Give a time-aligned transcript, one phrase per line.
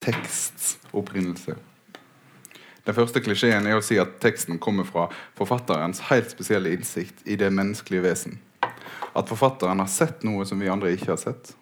[0.00, 1.56] teksts opprinnelse.
[2.84, 5.06] Den første klisjeen er å si at teksten kommer fra
[5.38, 8.38] forfatterens helt spesielle innsikt i det menneskelige vesen.
[9.12, 11.52] At forfatteren har sett noe som vi andre ikke har sett.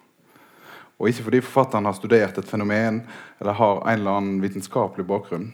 [0.99, 3.01] Og ikke fordi forfatteren har studert et fenomen
[3.39, 5.51] eller har en eller annen vitenskapelig bakgrunn,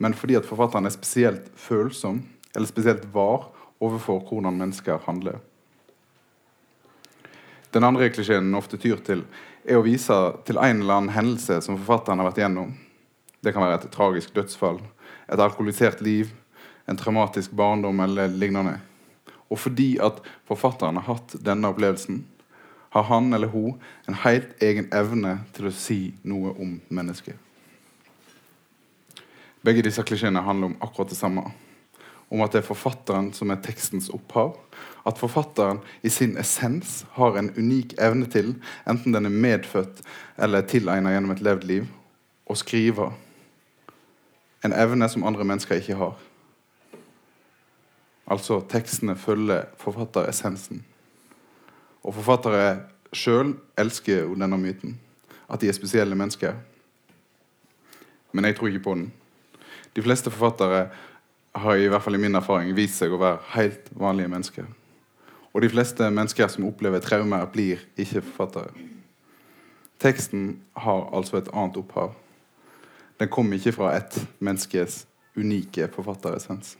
[0.00, 2.22] men fordi at forfatteren er spesielt følsom
[2.54, 3.50] eller spesielt var
[3.84, 5.40] overfor hvordan mennesker handler.
[7.74, 9.24] Den andre klisjeen ofte tyr til,
[9.64, 12.74] er å vise til en eller annen hendelse som forfatteren har vært gjennom.
[13.44, 14.80] Det kan være et tragisk dødsfall,
[15.28, 16.32] et alkoholisert liv,
[16.86, 18.78] en traumatisk barndom eller lignende.
[19.48, 22.22] Og fordi at forfatteren har hatt denne opplevelsen,
[22.94, 27.34] har han eller hun en helt egen evne til å si noe om mennesket.
[29.64, 31.48] Begge disse klisjeene handler om akkurat det samme
[32.28, 34.56] om at det er forfatteren som er tekstens opphav.
[35.04, 38.54] At forfatteren i sin essens har en unik evne til,
[38.88, 40.00] enten den er medfødt
[40.40, 41.88] eller tilegnet gjennom et levd liv,
[42.48, 43.10] å skrive.
[44.64, 46.14] En evne som andre mennesker ikke har.
[48.24, 50.80] Altså tekstene følger forfatteressensen.
[52.04, 54.96] Og forfattere sjøl elsker jo denne myten.
[55.48, 56.56] At de er spesielle mennesker.
[58.32, 59.10] Men jeg tror ikke på den.
[59.94, 60.88] De fleste forfattere
[61.54, 64.66] har i hvert fall i min erfaring vist seg å være helt vanlige mennesker.
[65.54, 68.74] Og de fleste mennesker som opplever traumer, blir ikke forfattere.
[70.02, 72.16] Teksten har altså et annet opphav.
[73.22, 75.04] Den kom ikke fra et menneskes
[75.38, 76.74] unike forfatteressens.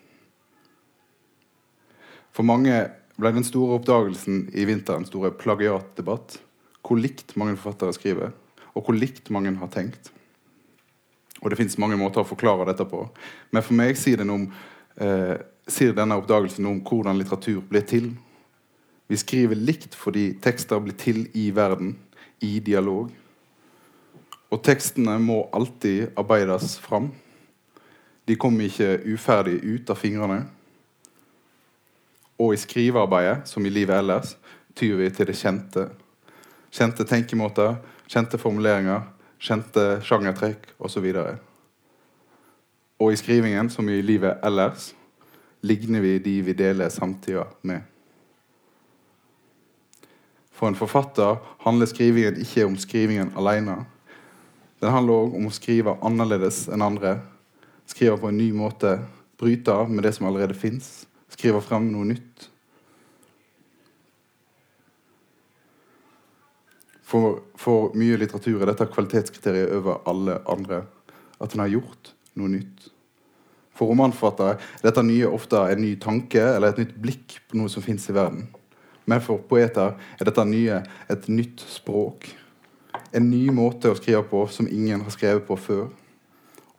[2.34, 2.74] For mange
[3.14, 6.40] ble den store oppdagelsen i vinteren store plagiatdebatt
[6.84, 8.34] hvor likt mange forfattere skriver,
[8.74, 10.10] og hvor likt mange har tenkt.
[11.40, 13.06] Og det fins mange måter å forklare dette på.
[13.54, 14.44] Men for meg sier den om
[15.00, 15.36] eh,
[15.70, 18.10] sier denne oppdagelsen om hvordan litteratur blir til.
[19.08, 21.96] Vi skriver likt fordi tekster blir til i verden,
[22.40, 23.10] i dialog.
[24.50, 27.10] Og tekstene må alltid arbeides fram.
[28.28, 30.44] De kommer ikke uferdig ut av fingrene.
[32.40, 34.36] Og i skrivearbeidet, som i livet ellers,
[34.74, 35.88] tyr vi til det kjente.
[36.74, 37.76] Kjente tenkemåter,
[38.10, 39.04] kjente formuleringer,
[39.38, 41.06] kjente sjangertrekk osv.
[41.20, 41.34] Og,
[42.98, 44.94] og i skrivingen, som i livet ellers,
[45.62, 47.93] ligner vi de vi deler samtida med.
[50.64, 53.82] For en forfatter handler skrivingen ikke om skrivingen alene.
[54.80, 57.18] Den handler òg om å skrive annerledes enn andre.
[57.84, 58.94] Skrive på en ny måte.
[59.36, 61.04] Bryte med det som allerede fins.
[61.28, 62.48] Skrive frem noe nytt.
[67.04, 70.80] For, for, mye litteratur er dette kvalitetskriteriet over alle andre.
[71.44, 72.88] At en har gjort noe nytt.
[73.76, 77.68] For romanforfattere er dette nye ofte en ny tanke eller et nytt blikk på noe
[77.68, 78.48] som fins i verden.
[79.06, 80.80] Men for poeter er dette nye
[81.12, 82.30] et nytt språk.
[83.14, 85.90] En ny måte å skrive på som ingen har skrevet på før.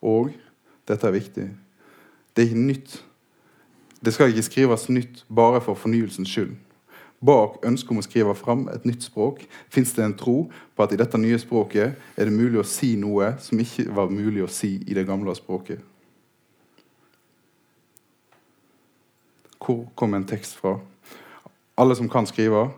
[0.01, 0.33] Og
[0.89, 1.51] dette er viktig
[2.35, 3.03] det er ikke nytt.
[4.05, 6.55] Det skal ikke skrives nytt bare for fornyelsens skyld.
[7.25, 10.35] Bak ønsket om å skrive fram et nytt språk fins det en tro
[10.75, 14.11] på at i dette nye språket er det mulig å si noe som ikke var
[14.11, 15.79] mulig å si i det gamle språket.
[19.63, 20.75] Hvor kom en tekst fra?
[21.77, 22.69] Alle som kan skrive,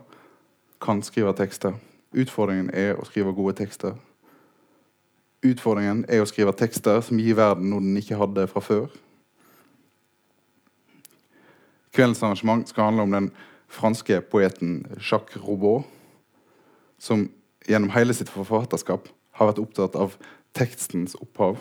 [0.80, 1.74] kan skrive tekster.
[2.12, 3.94] Utfordringen er å skrive gode tekster.
[5.46, 8.88] Utfordringen er å skrive tekster som gir verden noe den ikke hadde fra før.
[11.94, 13.30] Kveldens arrangement skal handle om den
[13.68, 15.86] franske poeten Jacques Robot,
[16.98, 17.28] som
[17.68, 19.06] gjennom hele sitt forfatterskap
[19.38, 20.16] har vært opptatt av
[20.58, 21.60] tekstens opphav.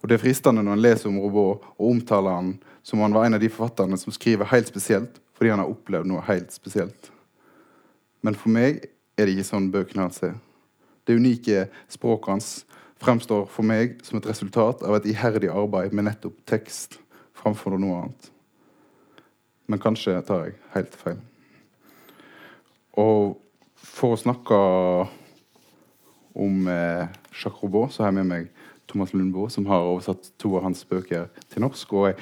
[0.00, 3.26] Og Det er fristende når en leser om Robot og omtaler han som han var
[3.26, 7.08] en av de forfatterne som skriver helt spesielt fordi han har opplevd noe helt spesielt.
[8.20, 8.82] Men for meg
[9.16, 10.34] er det ikke sånn bøkene hans er.
[11.08, 12.50] Det unike språket hans
[13.00, 16.98] fremstår for meg som et resultat av et iherdig arbeid med nettopp tekst
[17.40, 18.30] framfor noe annet.
[19.70, 21.20] Men kanskje tar jeg helt feil.
[23.00, 23.38] Og
[23.80, 24.58] for å snakke
[26.40, 28.50] om eh, Jacques Robot, så har jeg med meg
[28.90, 31.92] Thomas Lundboe, som har oversatt to av hans bøker til norsk.
[31.94, 32.18] Og jeg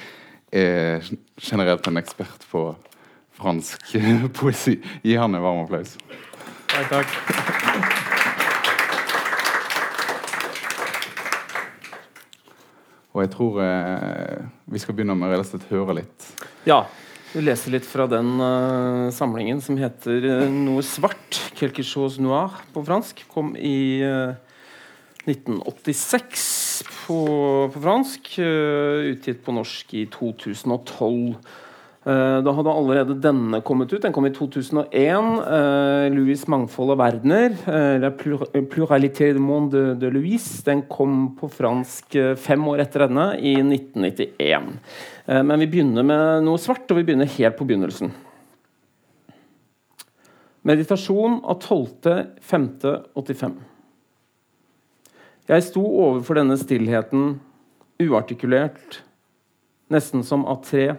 [0.51, 1.05] er
[1.39, 2.63] generelt en ekspert på
[3.39, 3.95] fransk
[4.39, 4.79] poesi.
[5.03, 5.95] Gi han en varm applaus.
[6.69, 7.99] Takk, takk.
[13.09, 16.27] Og jeg tror eh, vi skal begynne med å høre litt.
[16.69, 16.83] Ja,
[17.33, 22.61] vi leser litt fra den uh, samlingen som heter uh, Noe svart, 'Quelque chose noir'
[22.73, 23.25] på fransk.
[23.29, 24.33] Kom i uh,
[25.27, 27.23] 1986 på,
[27.73, 28.37] på fransk.
[28.39, 31.35] utgitt på norsk i 2012.
[32.07, 34.01] Uh, da hadde allerede denne kommet ut.
[34.01, 34.87] Den kom i 2001.
[34.87, 37.57] Uh, Louis' 'Mangfold av verdener'.
[37.67, 38.11] Uh, 'La
[38.71, 40.63] pluralité du monde de, de Louis'.
[40.63, 44.79] Den kom på fransk fem år etter denne, i 1991.
[45.29, 48.11] men vi begynner med noe svart, og vi begynner helt på begynnelsen.
[50.65, 53.68] Meditasjon av 12.5.85.
[55.49, 57.39] Jeg sto overfor denne stillheten,
[57.97, 58.99] uartikulert,
[59.89, 60.91] nesten som av tre.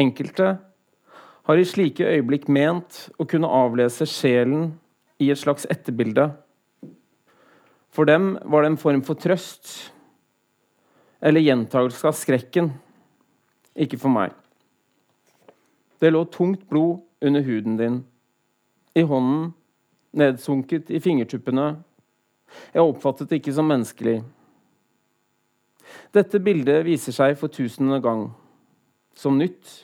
[0.00, 0.54] Enkelte
[1.44, 4.70] har i slike øyeblikk ment å kunne avlese sjelen
[5.20, 6.30] i et slags etterbilde.
[7.92, 9.92] For dem var det en form for trøst
[11.20, 12.70] eller gjentagelse av skrekken.
[13.76, 14.32] Ikke for meg.
[16.00, 18.00] Det lå tungt blod under huden din
[18.96, 19.52] i hånden,
[20.16, 21.74] nedsunket i fingertuppene.
[22.74, 24.20] Jeg oppfattet det ikke som menneskelig.
[26.14, 28.28] Dette bildet viser seg for tusende gang,
[29.16, 29.82] som nytt,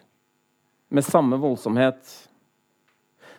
[0.92, 2.00] med samme voldsomhet.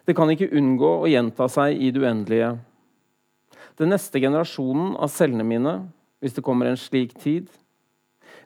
[0.05, 2.55] Det kan ikke unngå å gjenta seg i det uendelige.
[3.79, 5.75] Den neste generasjonen av cellene mine,
[6.21, 7.47] hvis det kommer en slik tid,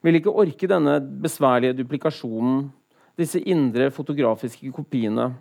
[0.03, 2.67] vil ikke orke denne besværlige duplikasjonen,
[3.17, 5.31] disse indre fotografiske kopiene.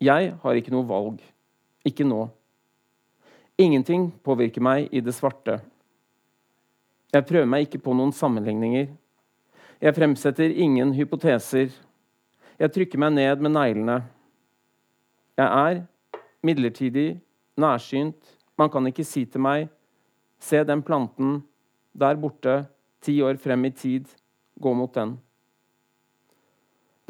[0.00, 1.20] Jeg har ikke noe valg.
[1.86, 2.24] Ikke nå.
[3.58, 5.56] Ingenting påvirker meg i det svarte.
[7.10, 8.92] Jeg prøver meg ikke på noen sammenligninger.
[9.82, 11.72] Jeg fremsetter ingen hypoteser.
[12.58, 13.96] Jeg trykker meg ned med neglene.
[15.38, 15.80] Jeg er
[16.46, 17.08] midlertidig,
[17.58, 18.36] nærsynt.
[18.58, 19.68] Man kan ikke si til meg
[20.38, 21.40] Se den planten
[21.98, 22.68] der borte,
[23.02, 24.06] ti år frem i tid.
[24.54, 25.16] Gå mot den.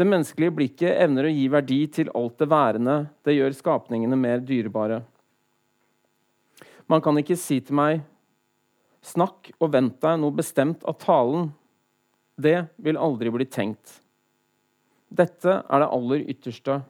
[0.00, 2.96] Det menneskelige blikket evner å gi verdi til alt det værende.
[3.20, 5.02] Det gjør skapningene mer dyrebare.
[6.88, 8.00] Man kan ikke si til meg
[9.04, 11.52] Snakk og vent deg noe bestemt av talen.
[12.34, 14.00] Det vil aldri bli tenkt.
[15.08, 16.80] Dette er det aller ytterste.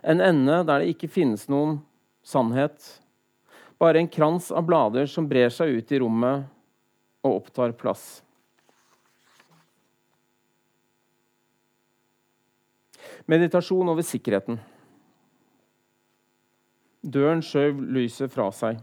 [0.00, 1.78] En ende der det ikke finnes noen
[2.24, 2.80] sannhet.
[3.80, 6.48] Bare en krans av blader som brer seg ut i rommet
[7.20, 8.22] og opptar plass.
[13.28, 14.58] Meditasjon over sikkerheten.
[17.00, 18.80] Døren skjøv lyset fra seg.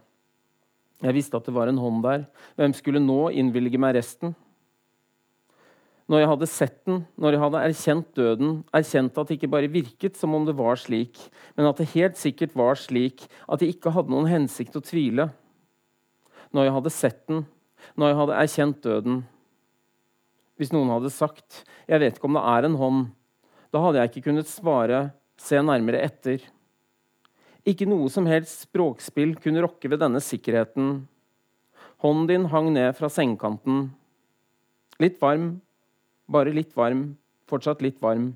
[1.04, 2.26] Jeg visste at det var en hånd der.
[2.58, 4.34] Hvem skulle nå innvilge meg resten?
[6.08, 9.72] Når jeg hadde sett den, når jeg hadde erkjent døden, erkjent at det ikke bare
[9.72, 11.20] virket som om det var slik,
[11.58, 15.28] men at det helt sikkert var slik, at jeg ikke hadde noen hensikt å tvile.
[16.56, 17.44] Når jeg hadde sett den,
[18.00, 19.20] når jeg hadde erkjent døden.
[20.58, 23.12] Hvis noen hadde sagt 'Jeg vet ikke om det er en hånd',
[23.72, 26.42] da hadde jeg ikke kunnet svare 'se nærmere etter'.
[27.68, 31.02] Ikke noe som helst språkspill kunne rokke ved denne sikkerheten.
[32.00, 33.90] Hånden din hang ned fra sengekanten.
[35.04, 35.58] Litt varm,
[36.31, 37.18] bare litt varm,
[37.50, 38.30] fortsatt litt varm.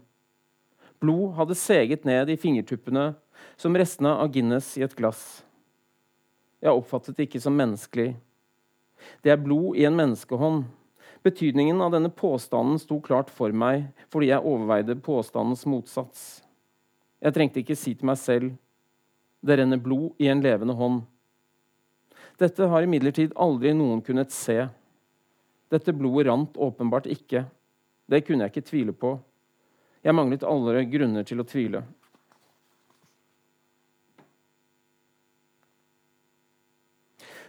[1.00, 3.14] Blod hadde seget ned i fingertuppene
[3.58, 5.46] som restene av Guinness i et glass.
[6.62, 8.12] Jeg oppfattet det ikke som menneskelig.
[9.24, 10.66] Det er blod i en menneskehånd.
[11.24, 16.44] Betydningen av denne påstanden sto klart for meg fordi jeg overveide påstandens motsats.
[17.22, 18.52] Jeg trengte ikke si til meg selv
[19.42, 21.02] det renner blod i en levende hånd.
[22.42, 24.64] Dette har imidlertid aldri noen kunnet se.
[25.72, 27.46] Dette blodet rant åpenbart ikke.
[28.10, 29.16] Det kunne jeg ikke tvile på.
[30.02, 31.84] Jeg manglet alle grunner til å tvile.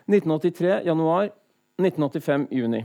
[0.03, 1.31] «1983 januar,
[1.79, 2.83] 1985 juni.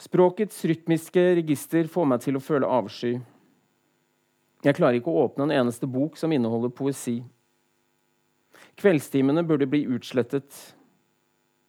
[0.00, 3.16] Språkets rytmiske register får meg til å føle avsky.
[4.66, 7.20] Jeg klarer ikke å åpne en eneste bok som inneholder poesi.
[8.80, 10.50] Kveldstimene burde bli utslettet.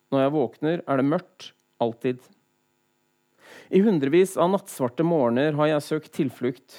[0.10, 1.52] Når jeg våkner, er det mørkt.
[1.78, 2.24] Alltid.
[3.70, 6.74] I hundrevis av nattsvarte morgener har jeg søkt tilflukt.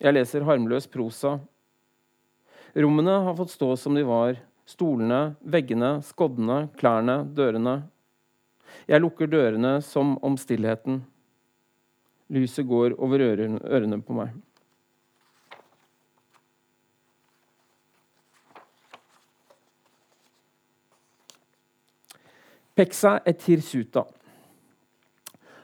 [0.00, 1.36] Jeg leser harmløs prosa.
[2.72, 4.40] Rommene har fått stå som de var.
[4.68, 7.82] Stolene, veggene, skoddene, klærne, dørene.
[8.88, 11.02] Jeg lukker dørene som om stillheten.
[12.32, 14.32] Lyset går over ørene på meg.
[22.78, 24.04] Pexa et hirsuta.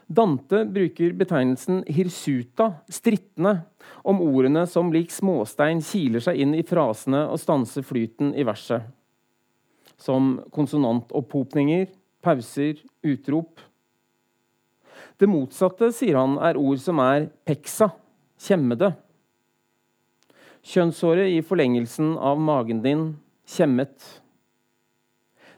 [0.05, 3.61] Dante bruker betegnelsen hirsuta, strittende,
[4.03, 8.83] om ordene som lik småstein kiler seg inn i frasene og stanser flyten i verset.
[9.95, 11.87] Som konsonantopphopninger,
[12.19, 13.63] pauser, utrop.
[15.15, 17.93] Det motsatte, sier han, er ord som er peksa,
[18.43, 18.91] kjemmede.
[20.67, 23.07] Kjønnshåret i forlengelsen av magen din,
[23.47, 23.95] kjemmet.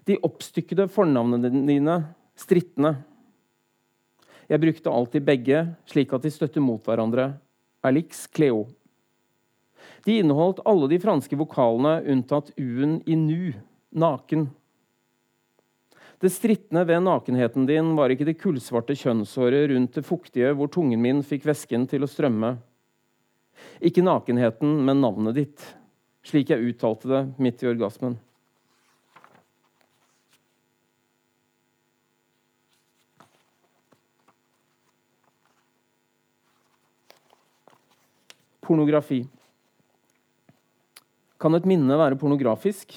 [0.08, 1.98] De oppstykkede fornavnene dine,
[2.40, 2.96] strittende.
[4.48, 7.34] Jeg brukte alltid begge, slik at de støtter mot hverandre.
[7.84, 8.66] Alix Cleo.
[10.08, 13.52] De inneholdt alle de franske vokalene unntatt u-en i nu,
[13.92, 14.48] naken.
[16.24, 21.04] Det strittende ved nakenheten din var ikke det kullsvarte kjønnshåret rundt det fuktige hvor tungen
[21.04, 22.56] min fikk væsken til å strømme.
[23.84, 25.68] Ikke nakenheten, men navnet ditt,
[26.26, 28.18] slik jeg uttalte det midt i orgasmen.
[38.68, 39.22] Pornografi.
[41.40, 42.92] Kan et minne være pornografisk?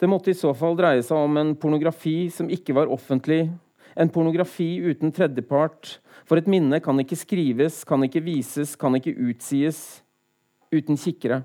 [0.00, 3.44] Det måtte i så fall dreie seg om en pornografi som ikke var offentlig,
[3.92, 5.98] en pornografi uten tredjepart.
[6.24, 10.00] For et minne kan ikke skrives, kan ikke vises, kan ikke utsies
[10.72, 11.42] uten kikkere.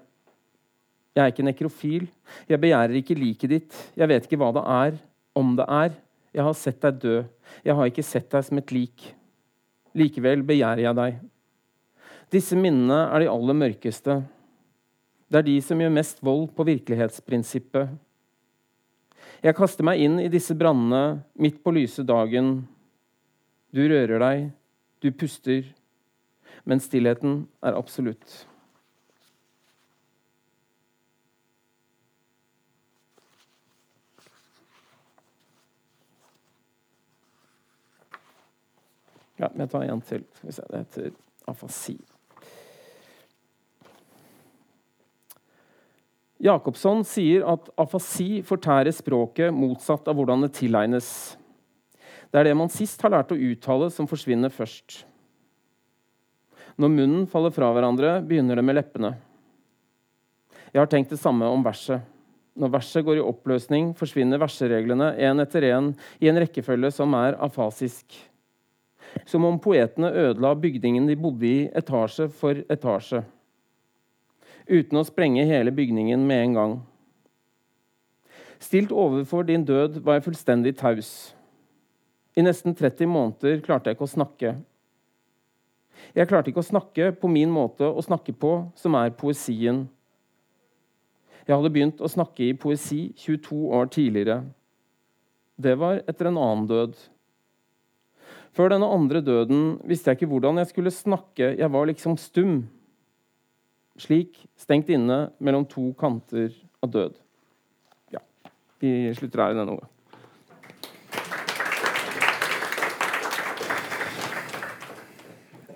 [1.17, 2.09] Jeg er ikke nekrofil.
[2.47, 3.79] Jeg begjærer ikke liket ditt.
[3.97, 4.99] Jeg vet ikke hva det er,
[5.35, 5.95] om det er.
[6.37, 7.15] Jeg har sett deg dø.
[7.65, 9.09] Jeg har ikke sett deg som et lik.
[9.97, 11.25] Likevel begjærer jeg deg.
[12.33, 14.17] Disse minnene er de aller mørkeste.
[15.31, 17.93] Det er de som gjør mest vold på virkelighetsprinsippet.
[19.43, 22.65] Jeg kaster meg inn i disse brannene midt på lyse dagen.
[23.71, 24.45] Du rører deg,
[25.03, 25.63] du puster,
[26.67, 28.43] men stillheten er absolutt.
[39.37, 40.23] Ja, jeg tar en til.
[40.41, 41.11] Det heter
[41.47, 41.99] afasi.
[46.37, 51.09] Jacobsson sier at afasi fortærer språket motsatt av hvordan det tilegnes.
[52.29, 55.01] Det er det man sist har lært å uttale, som forsvinner først.
[56.77, 59.15] Når munnen faller fra hverandre, begynner det med leppene.
[60.69, 62.03] Jeg har tenkt det samme om verset.
[62.57, 65.91] Når verset går i oppløsning, forsvinner versereglene én etter én
[66.21, 68.13] i en rekkefølge som er afasisk.
[69.25, 73.23] Som om poetene ødela bygningen de bodde i, etasje for etasje
[74.69, 76.77] uten å sprenge hele bygningen med en gang.
[78.59, 81.11] Stilt overfor din død var jeg fullstendig taus.
[82.37, 84.55] I nesten 30 måneder klarte jeg ikke å snakke.
[86.13, 89.85] Jeg klarte ikke å snakke på min måte å snakke på, som er poesien.
[91.47, 94.41] Jeg hadde begynt å snakke i poesi 22 år tidligere.
[95.57, 96.97] Det var etter en annen død.
[98.57, 101.53] Før denne andre døden visste jeg ikke hvordan jeg skulle snakke.
[101.57, 102.59] Jeg var liksom stum
[103.97, 107.19] slik stengt inne mellom to kanter av død.
[108.13, 108.23] Ja,
[108.79, 109.93] vi slutter her i denne omgang.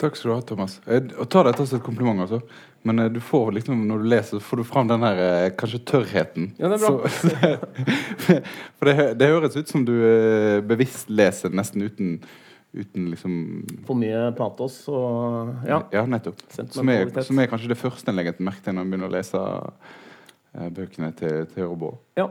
[0.02, 0.80] Takk skal du ha, Thomas.
[0.90, 2.24] Jeg tar dette som et kompliment.
[2.24, 2.40] altså.
[2.82, 5.50] Men eh, du får liksom, når du leser, så får du fram den her eh,
[5.58, 6.48] kanskje tørrheten.
[6.58, 7.12] Ja, det er bra.
[7.14, 8.40] Så,
[8.80, 12.16] for det, det høres ut som du eh, bevisst leser nesten uten
[12.74, 13.34] uten liksom
[13.88, 16.40] For mye patos og Ja, ja nettopp.
[16.72, 19.16] Som er, som er, kanskje det første en legger merke til når en begynner å
[19.16, 21.98] lese eh, bøkene til, til Robo.
[22.20, 22.30] Ja.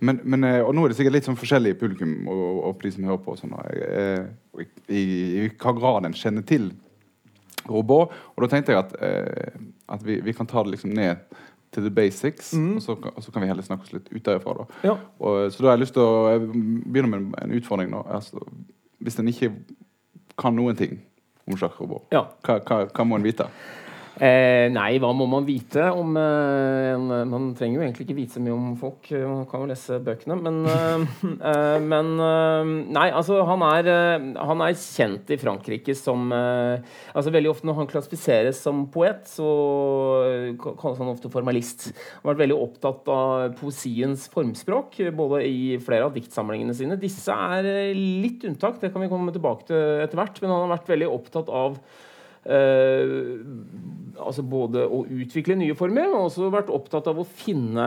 [0.00, 2.94] Men, men, eh, og nå er det sikkert litt sånn forskjellig publikum og, og de
[2.94, 3.36] som hører på.
[3.36, 5.02] Sånn, og, i, i,
[5.42, 6.70] i, hva grad en kjenner til
[7.68, 8.06] Robo?
[8.08, 9.60] Og da tenkte jeg at, eh,
[9.92, 11.20] at vi, vi, kan ta det liksom ned
[11.70, 12.80] til the basics, mm.
[12.80, 14.56] og, så, og, så, kan vi heller snakke oss litt ut derifra.
[14.58, 14.80] Da.
[14.88, 14.96] Ja.
[15.20, 17.92] Og, så da har jeg lyst til å begynne med en, en utfordring.
[17.92, 18.00] nå.
[18.10, 18.40] Altså,
[19.00, 19.52] hvis en ikke
[20.40, 20.98] kan noen ting
[21.48, 22.24] om sjakkrobot, ja.
[22.46, 23.46] hva, hva, hva, må en vite?
[24.20, 28.36] Eh, nei, hva må man vite om eh, en, Man trenger jo egentlig ikke vite
[28.36, 29.06] så mye om folk.
[29.16, 30.36] Man kan jo lese bøkene.
[30.44, 31.04] Men, eh,
[31.50, 37.32] eh men eh, Nei, altså, han er, eh, han er, kjent i Frankrike som altså
[37.32, 39.46] Veldig ofte når han klassifiseres som poet, så
[40.60, 41.88] kalles han ofte formalist.
[42.20, 46.98] Han har vært veldig opptatt av poesiens formspråk, både i flere av diktsamlingene sine.
[47.00, 50.40] Disse er litt unntak, det kan vi komme tilbake til etter hvert.
[50.42, 51.78] Men han har vært veldig opptatt av
[54.20, 57.86] altså både å utvikle nye former, men også vært opptatt av å finne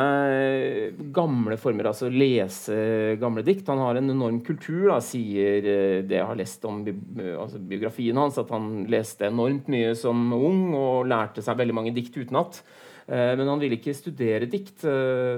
[1.16, 1.90] gamle former.
[1.90, 3.70] Altså lese gamle dikt.
[3.72, 6.94] Han har en enorm kultur, da, sier uh, det jeg har lest om bi
[7.34, 11.96] altså biografien hans, at han leste enormt mye som ung og lærte seg veldig mange
[11.96, 12.64] dikt utenat.
[13.04, 14.86] Men han ville ikke studere dikt.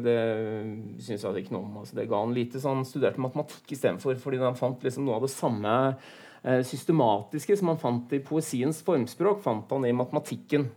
[0.05, 0.17] det
[1.01, 1.79] synes jeg ikke noe om.
[1.81, 5.17] Altså, det ga han lite, så han studerte matematikk istedenfor, fordi han fant liksom noe
[5.17, 10.67] av det samme Eh, systematiske som han fant i poesiens formspråk, fant han i matematikken.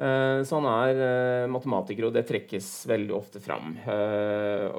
[0.00, 3.74] Eh, så han er eh, matematiker, og det trekkes veldig ofte fram.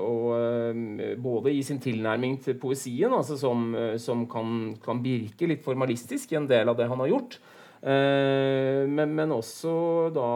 [0.01, 3.69] Og både i sin tilnærming til poesien, altså som,
[4.01, 7.41] som kan, kan, virke litt formalistisk i en del av det han har gjort,
[7.81, 9.71] men, men også
[10.13, 10.31] da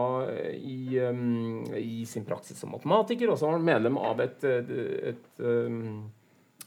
[0.58, 0.98] i,
[1.78, 3.30] i, sin praksis som matematiker.
[3.30, 4.72] Og så var han medlem av et, et,
[5.12, 5.44] et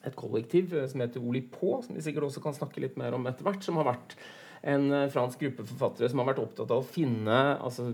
[0.07, 3.27] et kollektiv eh, som heter Olipå, som vi sikkert også kan snakke litt mer om
[3.29, 3.65] etter hvert.
[3.65, 4.15] Som har vært
[4.61, 7.91] en eh, fransk gruppe forfattere som har vært opptatt av å finne altså,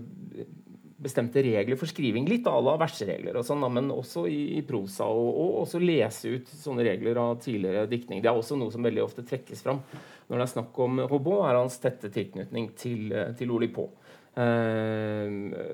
[1.02, 2.28] bestemte regler for skriving.
[2.30, 5.08] Litt à la verseregler, og sånn, men også i, i prosa.
[5.10, 8.22] Og, og, også lese ut sånne regler av tidligere diktning.
[8.24, 9.82] Det er også noe som veldig ofte trekkes fram
[10.26, 13.84] når det er snakk om Robot, er hans tette tilknytning til, til Oli På.
[14.36, 15.30] Eh,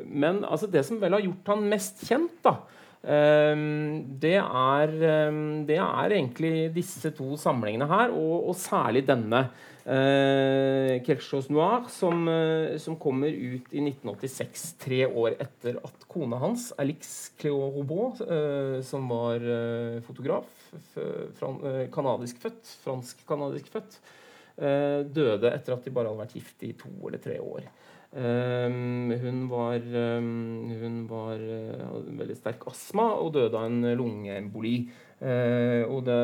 [0.07, 5.43] men altså, det som vel har gjort han mest kjent, da, eh, det, er, eh,
[5.67, 9.47] det er egentlig disse to samlingene her, og, og særlig denne.
[9.83, 16.39] Eh, Quelque Noir, som, eh, som, kommer ut i 1986, tre år etter at kona
[16.39, 20.47] hans, Alix Cléo Robot, eh, som var eh, fotograf,
[20.95, 23.99] eh, kanadisk født, fransk-kanadisk født,
[24.63, 27.67] eh, døde etter at de bare hadde vært gift i to eller tre år.
[28.13, 34.75] Um, hun var, um, hun var uh, veldig sterk astma og døde av en lungeemboli.
[35.23, 36.17] Uh, og det,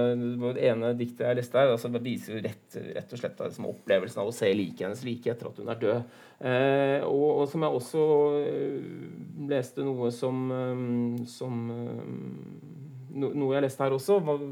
[0.43, 4.29] det, ene diktet jeg leste her, altså, viser rett, rett, og slett liksom, opplevelsen av
[4.29, 6.19] å se liket hennes like etter at hun er død.
[6.43, 8.03] Uh, og, og, som jeg også
[9.49, 11.63] leste noe som, um, som
[13.17, 14.45] no, Noe jeg leste her også, var,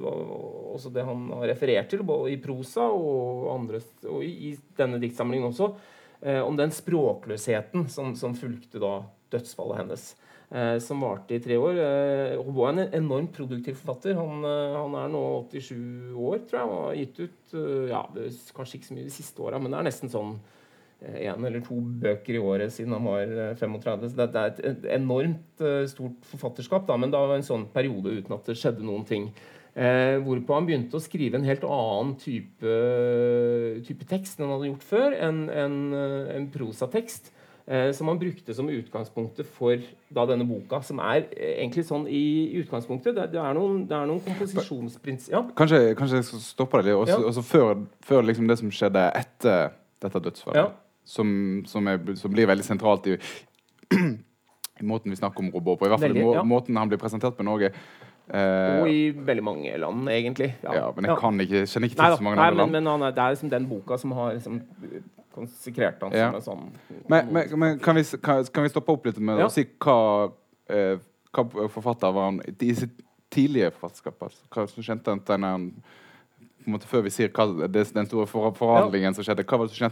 [0.73, 5.03] også det han har referert til, både i prosa og, andre, og i, i denne
[5.03, 5.93] diktsamlingen også eh,
[6.23, 8.95] om den språkløsheten som, som fulgte da
[9.35, 10.07] dødsfallet hennes.
[10.51, 11.79] Eh, som varte i tre år.
[11.83, 14.15] Eh, hun var en enormt produktiv forfatter.
[14.15, 18.05] Han, eh, han, er nå 87 år, tror jeg, og har gitt ut eh, ja,
[18.55, 20.37] kanskje ikke så mye de siste åra, men det er nesten sånn
[21.03, 24.07] én eh, eller to bøker i året siden han var 35.
[24.07, 28.15] Så det, det er et, enormt stort forfatterskap, da, men da var en sånn periode
[28.15, 29.33] uten at det skjedde noen ting.
[29.77, 32.77] Eh, hvorpå han begynte å skrive en helt annen type,
[33.85, 35.17] type tekst enn han hadde gjort før.
[35.27, 35.75] En, en,
[36.33, 37.29] en prosatekst
[37.67, 40.81] eh, som han brukte som utgangspunktet for da, denne boka.
[40.87, 45.29] Som er egentlig sånn i utgangspunktet Det, det er noen, det noen komposisjonsprins...
[45.35, 45.45] ja.
[45.59, 47.03] kanskje, kanskje, jeg skal stoppe deg litt.
[47.03, 47.33] Også, ja.
[47.33, 47.75] også før,
[48.07, 50.63] før liksom det som skjedde etter dette dødsfallet.
[50.63, 50.71] Ja.
[51.07, 51.29] Som,
[51.69, 53.21] som, er, som, blir veldig sentralt i,
[54.81, 55.87] i måten vi snakker om Robot på.
[55.87, 57.75] I hvert fall veldig, må, måten han blir presentert på i Norge.
[58.27, 60.49] Uh, og i veldig mange land, egentlig.
[60.65, 62.73] Ja, ja Men jeg kan ikke, kjenner ikke til så mange nei, andre land.
[62.75, 64.57] Men, men er, det er liksom den boka som har liksom,
[65.37, 66.31] konsekrert han ja.
[66.33, 69.45] som en sånn Men, men, men kan, vi, kan, kan, vi, stoppe opp litt med
[69.45, 69.99] å si hva,
[70.73, 70.97] eh,
[71.37, 72.99] hva forfatter var han i sitt
[73.31, 74.19] tidlige forfatterskap?
[74.27, 77.85] Altså, hva som kjente han til han på en måte Før vi sier hva, det,
[77.95, 79.87] den store forhandlingen som skjedde, hva var det som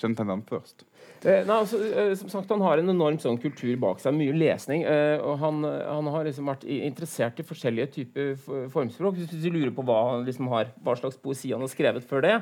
[0.00, 0.86] kjente han først?
[1.20, 4.32] Eh, nei, altså, eh, som sagt, Han har en enorm sånn kultur bak seg, mye
[4.32, 4.84] lesning.
[4.88, 8.32] Eh, og han, han, har liksom vært interessert i forskjellige typer
[8.72, 9.18] formspråk.
[9.18, 12.36] Hvis du lurer på hva, liksom har, hva, slags poesi han har skrevet før det,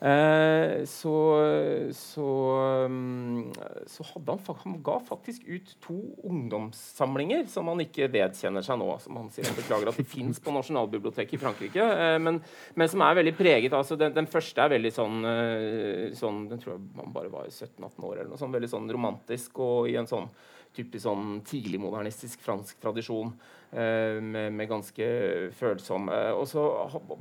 [0.00, 1.14] så,
[1.92, 2.26] så,
[2.88, 3.50] um,
[3.86, 8.88] så hadde han, han ga faktisk ut to ungdomssamlinger som han ikke vedkjenner seg nå.
[9.04, 12.40] Som han sier han beklager at de fins på Nasjonalbiblioteket i Frankrike, eh, men,
[12.74, 13.76] men, som er veldig preget.
[13.76, 17.50] Altså, den, den første er veldig sånn, eh, sånn Den tror jeg man bare var
[17.50, 20.30] 17-18 år eller noe sånn, Veldig sånn romantisk og i en sånn
[20.76, 23.32] typisk sånn tidligmodernistisk fransk tradisjon.
[23.70, 25.04] Eh, med, med, ganske
[25.54, 26.64] følsom Og så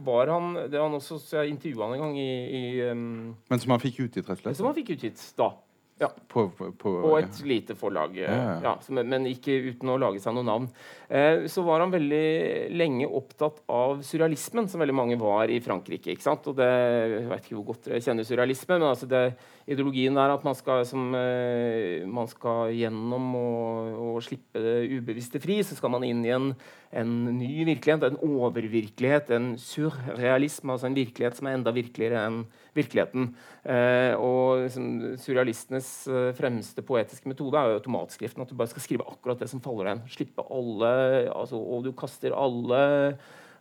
[0.01, 3.35] var han det var han også, så Jeg intervjua han en gang i, i um,
[3.51, 4.57] Men som han fikk utgitt, rett og slett?
[4.57, 5.51] Som han fikk utgitt da.
[5.99, 6.07] Ja.
[6.31, 10.47] På, på, på, og et lite forlag, ja, men ikke uten å lage seg noe
[10.47, 10.69] navn.
[11.11, 16.13] Eh, så var han veldig lenge opptatt av surrealismen, som veldig mange var i Frankrike.
[16.13, 16.47] ikke sant?
[16.47, 19.23] Og det, Jeg vet ikke hvor godt dere kjenner surrealisme, men altså det,
[19.67, 25.59] ideologien er at man skal, som, eh, man skal gjennom å slippe det ubevisste fri,
[25.65, 26.53] så skal man inn i en,
[26.95, 32.43] en ny virkelighet, en overvirkelighet, en surrealisme, altså en virkelighet som er enda virkeligere enn
[32.77, 33.31] virkeligheten.
[33.65, 38.43] Eh, og liksom, Surrealistenes eh, fremste poetiske metode er jo automatskriften.
[38.43, 40.91] At du bare skal skrive akkurat det som faller deg Slippe alle
[41.33, 42.81] altså, Og du kaster alle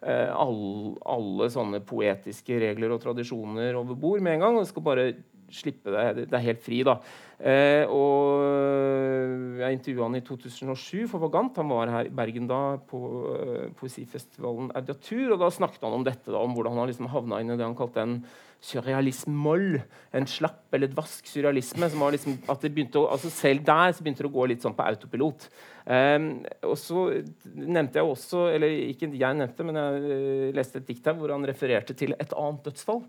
[0.02, 4.58] eh, alle, alle sånne poetiske regler og tradisjoner over bord med en gang.
[4.58, 5.10] og du skal bare
[5.52, 6.28] slippe det.
[6.28, 6.98] Det er helt fri, da.
[7.38, 11.58] Eh, og jeg intervjua han i 2007 for Vagant.
[11.60, 12.60] Han var her i Bergen da
[12.90, 13.00] på
[13.34, 15.34] eh, poesifestivalen Audiatur.
[15.34, 17.66] Og da snakket han om dette, da, om hvordan han liksom havna inn i det
[17.66, 18.20] han kalte en
[18.64, 19.78] surrealisme-moll.
[20.16, 21.90] En slapp eller dvask surrealisme.
[21.90, 24.46] som var liksom, at det begynte å, altså Selv der så begynte det å gå
[24.50, 25.48] litt sånn på autopilot.
[25.88, 26.28] Um,
[26.68, 27.06] og så
[27.54, 31.32] nevnte jeg også, eller ikke jeg nevnte, men jeg uh, leste et dikt her hvor
[31.32, 33.02] han refererte til et annet dødsfall.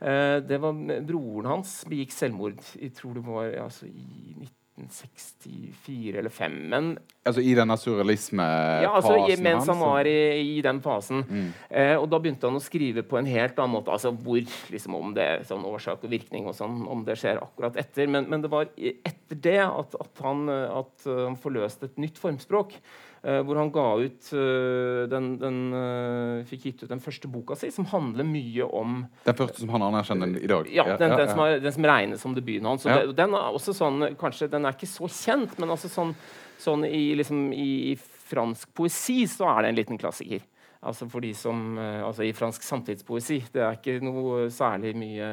[0.00, 0.74] Uh, det var
[1.06, 6.56] Broren hans begikk selvmord jeg tror det var altså, i 19 1964 eller 5.
[6.70, 6.88] Men,
[7.22, 10.16] altså i denne surrealismefasen ja, altså, mens han var i,
[10.56, 11.22] i den fasen.
[11.28, 11.48] Mm.
[11.70, 13.94] Eh, og da begynte han å skrive på en helt annen måte.
[13.94, 14.42] altså hvor,
[14.74, 18.10] liksom Om det er sånn årsak og virkning og sånn, om det skjer akkurat etter.
[18.10, 22.78] Men, men det var etter det at, at, han, at han forløste et nytt formspråk.
[23.24, 27.56] Uh, hvor han ga ut uh, den, den uh, fikk gitt ut den første boka
[27.56, 30.68] si, som handler mye om Den første som han anerkjenner i dag?
[30.68, 32.84] Ja, den, den, som, er, den som, regnes som debuten hans.
[32.84, 33.00] Ja.
[33.16, 36.12] Den er også sånn, kanskje den er ikke så kjent, men altså sånn,
[36.60, 40.44] sånn i, liksom, i, i fransk poesi så er det en liten klassiker.
[40.84, 43.40] Altså for de som, eh, altså I fransk samtidspoesi.
[43.52, 45.28] Det er ikke noe særlig mye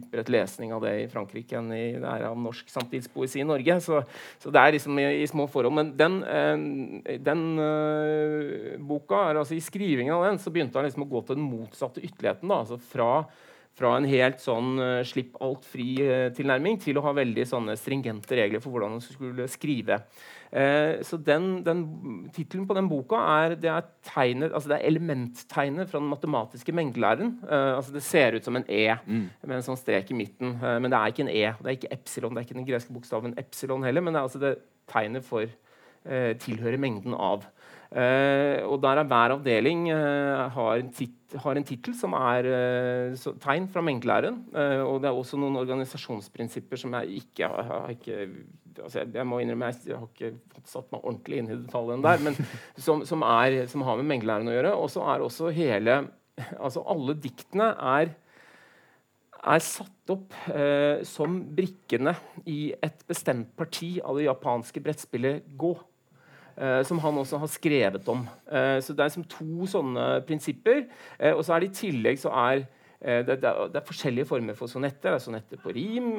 [0.00, 3.78] utbredt lesning av det i Frankrike enn i, det er av norsk samtidspoesi i Norge.
[3.84, 4.02] Så,
[4.42, 5.76] så det er liksom i, i, små forhold.
[5.78, 11.06] Men den, eh, den uh, boka, altså i skrivingen av den, så begynte han liksom
[11.06, 12.48] å gå til den motsatte ytterligheten.
[12.48, 13.12] da, altså fra
[13.78, 18.34] fra en helt sånn uh, slipp alt fri-tilnærming uh, til å ha veldig sånne stringente
[18.34, 20.00] regler for hvordan man skulle skrive.
[20.48, 21.82] Uh, så den, den
[22.32, 26.72] Tittelen på den boka er, det er, tegnet, altså det er elementtegnet fra den matematiske
[26.72, 27.38] mengdelæren.
[27.48, 29.26] altså det ser ut som en E mm.
[29.44, 31.46] med en sånn strek i midten, men det er ikke en E.
[31.60, 34.28] Det er ikke epsilon, det er ikke den greske bokstaven epsilon heller, men det er
[34.28, 34.54] altså det
[34.88, 35.44] tegnet for
[36.40, 37.44] tilhører mengden av.
[37.88, 41.14] Uh, og der er hver avdeling uh, har en, tit
[41.68, 42.46] tittel som er
[43.20, 44.38] så, tegn fra mengdelæren.
[44.80, 48.30] og det er også noen organisasjonsprinsipper som jeg ikke har, har ikke,
[48.78, 50.30] altså jeg, jeg, må innrømme jeg, har ikke
[50.64, 52.38] satt meg ordentlig inn i detaljene der, men
[52.86, 54.72] som, som, er, som har med mengdelæren å gjøre.
[54.80, 56.00] Og så er også hele
[56.38, 58.12] Altså alle diktene er
[59.46, 62.14] er satt opp eh, som brikkene
[62.50, 65.72] i et bestemt parti av det japanske brettspillet Gå.
[66.58, 68.24] Uh, som han også har skrevet om.
[68.50, 70.88] Uh, så Det er som to sånne prinsipper.
[71.20, 72.66] Uh, og så er det i tillegg så er
[72.98, 75.12] det, er, det, er forskjellige former for sonetter.
[75.12, 76.16] Det er sonetter på rim,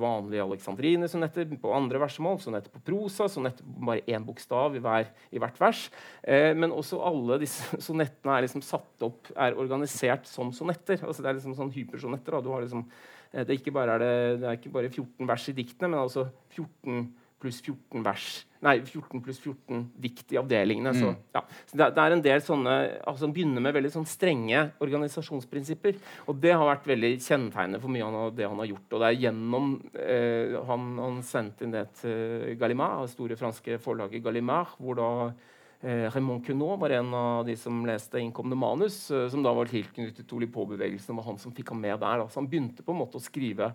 [0.00, 5.06] vanlige alexandrine-sonetter på andre versmål, sonetter på prosa, sonetter på bare én bokstav i, hver,
[5.30, 5.84] i hvert vers.
[6.26, 10.98] men også alle disse sonettene er liksom satt opp, er organisert som sonetter.
[11.06, 12.40] Altså det er liksom sånn hypersonetter.
[12.42, 12.82] Liksom,
[13.30, 17.06] det, er bare, det, er ikke bare 14 vers i diktene, men altså 14
[17.42, 20.92] pluss 14 vers Nei, 14 pluss 14 dikt i avdelingene.
[20.94, 21.00] Mm.
[21.00, 21.42] Så, ja.
[21.68, 25.98] så det, det, er en del sånne altså, begynner med veldig sånn strenge organisasjonsprinsipper.
[26.26, 28.88] Og det har vært veldig kjennetegnet for mye av det han har gjort.
[28.88, 33.78] Og det er gjennom eh, han, han, sendte inn det til Gallimard, det store franske
[33.82, 39.04] forlaget Gallimard, hvor da eh, Raymond Cunot var en av de som leste innkomne manus,
[39.12, 41.12] eh, som da var tilknyttet til Olipo-bevegelsen.
[41.12, 42.24] Det var han som fikk ham med der.
[42.24, 42.28] Da.
[42.32, 43.74] Så han begynte på en måte å skrive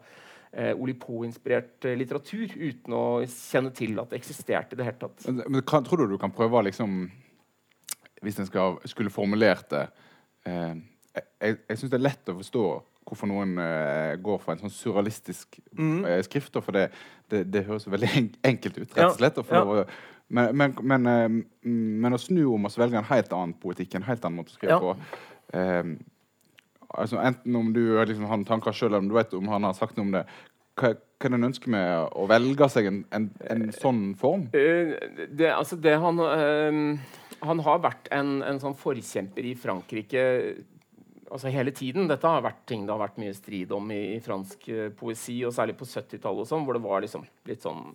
[0.51, 5.25] eh, Olipo-inspirert eh, litteratur uten å kjenne til at det eksisterte i det hele tatt.
[5.27, 7.03] Men, men kan, Tror du du kan prøve liksom
[8.21, 8.49] Hvis en
[8.85, 9.87] skulle formulert det
[10.45, 10.75] eh,
[11.15, 12.65] Jeg, jeg syns det er lett å forstå
[13.11, 16.05] hvorfor noen eh, går for en sånn surrealistisk mm.
[16.05, 16.55] eh, skrift.
[16.61, 16.85] For det,
[17.31, 18.11] det, det, høres veldig
[18.51, 19.39] enkelt ut, rett og slett.
[19.51, 19.63] Ja.
[19.81, 19.85] Ja.
[20.31, 24.23] Men, men, men, men, å snu om og svelge en helt annen poetikk, en helt
[24.23, 24.79] annen måte å skrive ja.
[24.79, 25.91] på eh,
[26.97, 29.77] altså Enten om du liksom, har tanker sjøl, eller om du vet om han har
[29.77, 30.25] sagt noe om det.
[30.79, 34.47] Hva, kan en ønsker med å velge seg en, en, en sånn form?
[34.55, 34.95] Uh,
[35.29, 36.79] det, altså det han, øh,
[37.45, 40.23] han har vært en, en, sånn forkjemper i Frankrike
[41.31, 42.09] altså hele tiden.
[42.09, 45.37] Dette har vært ting det har vært mye strid om i, i fransk uh, poesi,
[45.45, 47.91] og særlig på 70-tallet, sånn, hvor det var liksom litt sånn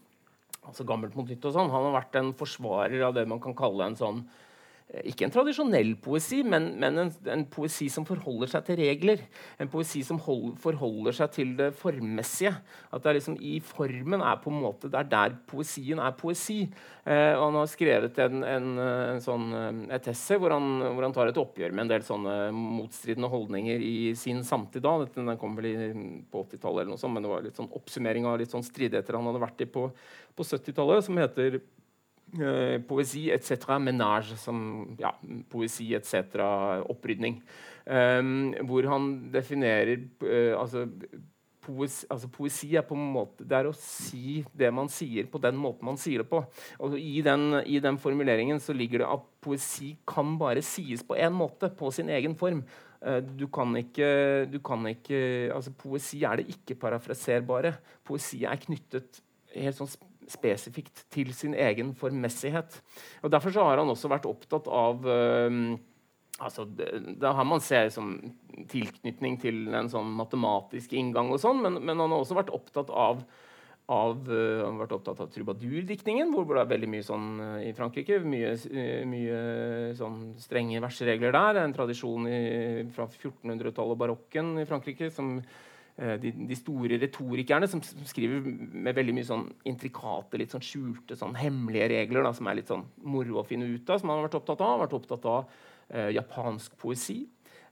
[0.67, 1.45] altså gammelt mot nytt.
[1.45, 1.71] og sånn.
[1.71, 4.46] Han har vært en forsvarer av det man kan kalle en sånn Eh,
[4.87, 9.25] ikke en tradisjonell poesi, men, men en, en, poesi som forholder seg til regler.
[9.59, 12.53] En poesi som hold, forholder seg til det formmessige.
[12.95, 16.15] At det er liksom i formen er på en måte Det er der poesien er
[16.17, 16.61] poesi.
[17.03, 21.03] Eh, og han har skrevet en, en, en sånn, eh, et essay hvor han, hvor
[21.03, 24.87] han, tar et oppgjør med en del sånne motstridende holdninger i sin samtid.
[24.87, 25.01] da.
[25.19, 25.77] Den kom vel i,
[26.31, 29.67] på 80-tallet, men det var litt sånn oppsummering av litt sånn stridigheter han hadde vært
[29.67, 29.89] i på,
[30.39, 31.59] på 70-tallet, som heter
[32.35, 33.79] Eh, poesi etc.
[33.79, 34.59] Menage, som
[34.99, 35.13] ja,
[35.49, 36.43] poesi etc.
[36.91, 37.39] opprydning.
[37.87, 40.89] Um, hvor han definerer uh, altså,
[41.63, 45.39] poesi, altså, poesi, er på en måte Det er å si det man sier, på
[45.39, 46.41] den måten man sier det på.
[46.83, 51.15] Og i den, i den formuleringen så ligger det at poesi kan bare sies på
[51.15, 52.65] én måte, på sin egen form.
[52.99, 54.11] Uh, du kan ikke,
[54.51, 55.23] du kan ikke
[55.55, 57.77] altså, Poesi er det ikke-parafraserbare.
[58.05, 59.23] Poesi er knyttet
[59.55, 59.95] helt sånn
[60.33, 62.81] spesifikt til sin egen formessighet.
[63.23, 65.77] Og Derfor så har han også vært opptatt av uh,
[66.39, 68.17] altså, Da har man ser som
[68.71, 72.93] tilknytning til en sånn matematisk inngang, og sånn, men, men, han har også vært opptatt
[72.93, 73.27] av
[73.87, 77.59] av, uh, han har vært opptatt av trubadurdiktningen, hvor det er veldig mye sånn uh,
[77.63, 78.19] i Frankrike.
[78.27, 79.37] Mye, uh, mye
[79.99, 81.61] sånn strenge verseregler der.
[81.63, 82.41] En tradisjon i,
[82.97, 85.37] fra 1400-tallet og barokken i Frankrike som
[85.97, 91.17] de, de, store retorikerne som, som, skriver med veldig mye sånn intrikate, litt sånn skjulte,
[91.17, 94.21] sånn hemmelige regler da, som er litt sånn moro å finne ut av, som han
[94.21, 94.83] har vært opptatt av.
[94.83, 95.55] Vært opptatt av
[95.89, 97.23] eh, japansk poesi,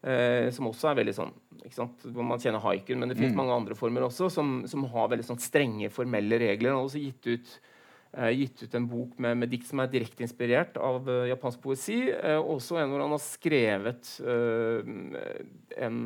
[0.00, 2.08] eh, som også er veldig sånn ikke sant?
[2.16, 3.38] Man kjenner haikuen, men det finnes mm.
[3.40, 6.72] mange andre former også som, som har veldig sånn strenge, formelle regler.
[6.72, 7.70] Han har også gitt ut eh,
[8.14, 11.98] gitt ut en bok med, med, dikt som er direkte inspirert av uh, japansk poesi.
[12.12, 14.80] Uh, også en hvor han har skrevet uh,
[15.74, 15.96] en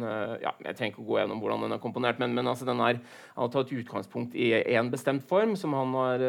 [0.41, 2.81] ja, Jeg trenger ikke å gå gjennom hvordan den er komponert, men, men altså den
[2.81, 3.01] er,
[3.35, 6.25] han har tatt utgangspunkt i én bestemt form, som han har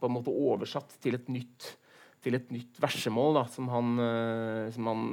[0.00, 1.68] på en måte oversatt til et nytt,
[2.24, 3.94] til et nytt versemål, da, som han,
[4.74, 5.06] som han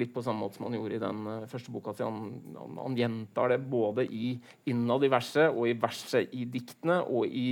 [0.00, 1.92] litt på samme måte som han gjorde i den første boka.
[2.00, 4.36] Han, han, han, gjentar det både i
[4.72, 7.50] innad i verset og i verset i diktene og i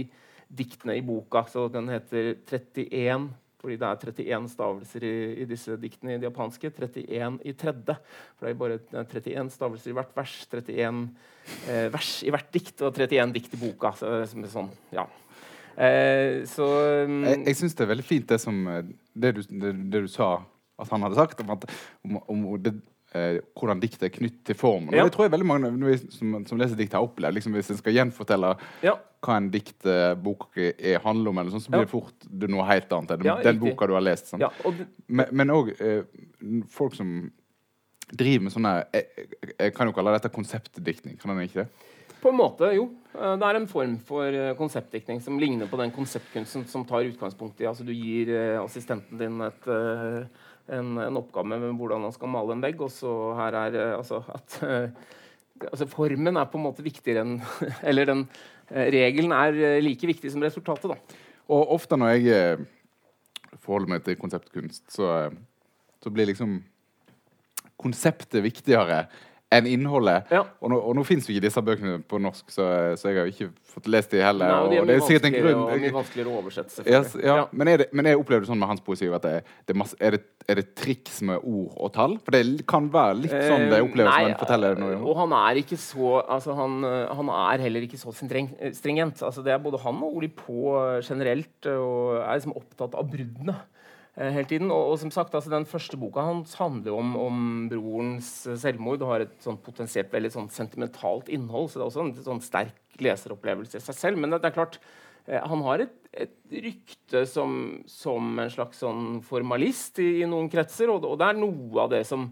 [0.54, 1.44] diktene i boka.
[1.50, 3.32] Så den heter 31
[3.64, 6.68] fordi det er 31 stavelser i, i, disse diktene i det japanske.
[6.68, 7.94] 31 i tredje.
[8.36, 10.34] For det er bare 31 stavelser i hvert vers.
[10.52, 10.98] 31
[11.72, 13.94] eh, vers i hvert dikt og 31 dikt i boka.
[13.96, 14.10] Så,
[14.52, 15.06] sånn, ja.
[15.74, 16.66] Eh, så
[17.08, 18.84] um, Jeg, jeg syns det er veldig fint det som eh,
[19.16, 20.36] det du, det, det du sa
[20.78, 21.64] at han hadde sagt om, at,
[22.04, 22.76] om, om det,
[23.14, 24.92] eh, hvordan diktet er knyttet til formen.
[24.94, 25.04] Ja.
[25.04, 27.38] Og det tror jeg veldig mange som, som leser dikt har opplevd.
[27.38, 31.72] Liksom, hvis en skal gjenfortelle ja hva en diktbok eh, handler om, eller sånn, så
[31.72, 34.32] blir det fort det noe helt annet enn ja, den boka du har lest.
[34.32, 34.44] Sånn.
[35.08, 36.04] men òg eh,
[36.72, 37.16] folk som
[38.10, 41.16] driver med sånne jeg, jeg, kan jo kalle dette konseptdiktning.
[41.20, 41.90] Kan en ikke det?
[42.20, 42.88] På en måte, jo.
[43.16, 47.08] Eh, det er en form for eh, konseptdiktning som ligner på den konseptkunsten som tar
[47.08, 50.24] utgangspunkt i altså Du gir uh, assistenten din et, uh,
[50.72, 53.98] en, en, oppgave med hvordan han skal male en vegg, og så her er uh,
[53.98, 54.58] altså at
[55.70, 57.36] altså Formen er på en måte viktigere enn
[57.88, 58.24] Eller den
[58.72, 60.94] Eh, regelen er eh, like viktig som resultatet.
[60.94, 61.20] Da.
[61.52, 62.64] Og ofte når jeg eh,
[63.60, 65.10] forholder meg til konseptkunst, så,
[66.00, 66.58] så blir liksom
[67.80, 69.04] konseptet viktigere
[69.54, 70.30] enn innholdet.
[70.34, 70.42] Ja.
[70.60, 72.66] Og nå, og nå fins jo ikke disse bøkene på norsk, så,
[73.00, 74.50] så, jeg har ikke fått lest de heller.
[74.50, 75.60] Nei, og de er, det er sikkert en grunn.
[75.64, 76.86] Og mye vanskeligere å oversette.
[76.86, 77.38] Yes, ja.
[77.40, 77.46] ja.
[77.52, 79.34] Men, er det, men jeg opplever det sånn med hans poesi at det,
[79.68, 82.16] det masse, er, det, er, det, triks med ord og tall?
[82.26, 84.98] For det kan være litt sånn det oppleves eh, når en forteller noe.
[85.02, 89.22] Og han er ikke så altså han, han, er heller ikke så stringent.
[89.22, 93.56] Altså, det er både han og Oli På generelt og er liksom opptatt av bruddene.
[94.14, 94.70] Eh, hele tiden.
[94.70, 97.38] Og, og, som sagt, altså, Den første boka hans handler om, om
[97.70, 98.28] brorens
[98.62, 101.70] selvmord og har et sånn potensielt veldig sånn sentimentalt innhold.
[101.70, 104.22] Så det er også en sånn sterk leseropplevelse i seg selv.
[104.22, 104.78] Men det, det er klart,
[105.26, 106.36] eh, han har et, et
[106.68, 107.58] rykte som,
[107.90, 111.90] som, en slags sånn formalist i, i noen kretser, og, og, det er noe av
[111.96, 112.28] det som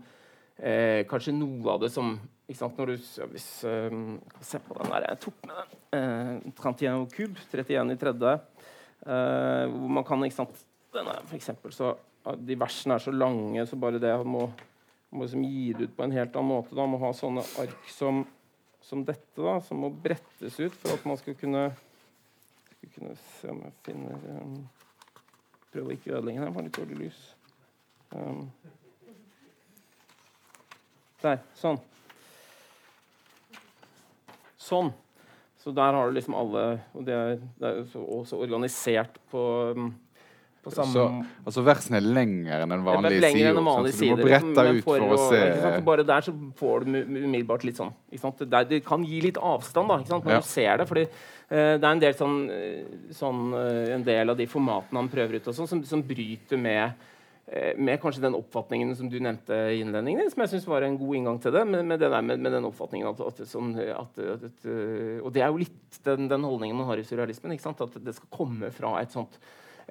[0.62, 2.14] eh, Kanskje noe av det som
[2.52, 3.94] sant, når du, ja, hvis, eh,
[4.44, 5.78] Se på den der jeg tok med den.
[5.98, 8.40] Eh, 31 kub, 31 i tredje.
[9.02, 10.60] Eh, hvor man kan ikke sant,
[10.94, 11.94] denne, for eksempel, så
[12.46, 14.44] De versene er så lange, så bare det må,
[15.10, 16.76] må liksom gi det ut på en helt annen måte.
[16.78, 16.84] Da.
[16.86, 18.20] Må ha sånne ark som,
[18.84, 21.64] som dette, da, som må brettes ut for at man skal kunne
[22.82, 24.56] skal kunne se om jeg finner um,
[25.72, 26.52] Prøve å ikke ødelegge den.
[26.52, 27.20] Var litt dårlig lys.
[28.12, 28.42] Um,
[31.22, 31.38] der.
[31.56, 31.78] Sånn.
[34.60, 34.90] Sånn.
[35.62, 36.64] Så der har du liksom alle
[36.98, 39.46] Og det er, det er også organisert på
[39.78, 39.92] um,
[40.70, 41.04] så,
[41.42, 43.50] altså versene er lengre enn en vanlig side?
[43.56, 47.64] Vanlig så du må brette ut for, å se Bare der så får du umiddelbart
[47.66, 50.38] litt sånn det, det, kan gi litt avstand da, når ja.
[50.38, 50.86] du ser det.
[50.86, 55.02] fordi uh, det er en del, sånn, eh, sånn, uh, en del av de formatene
[55.02, 57.08] han prøver ut, sånn, som, som, bryter med,
[57.82, 61.18] med kanskje den oppfatningen som du nevnte i innledningen, som jeg syns var en god
[61.18, 61.64] inngang til det.
[61.68, 64.68] Med, med, det med, med den oppfatningen at, at, sånn, at, at
[65.18, 67.58] Og det er jo litt den, den holdningen man har i surrealismen.
[67.58, 69.40] At det skal komme fra et sånt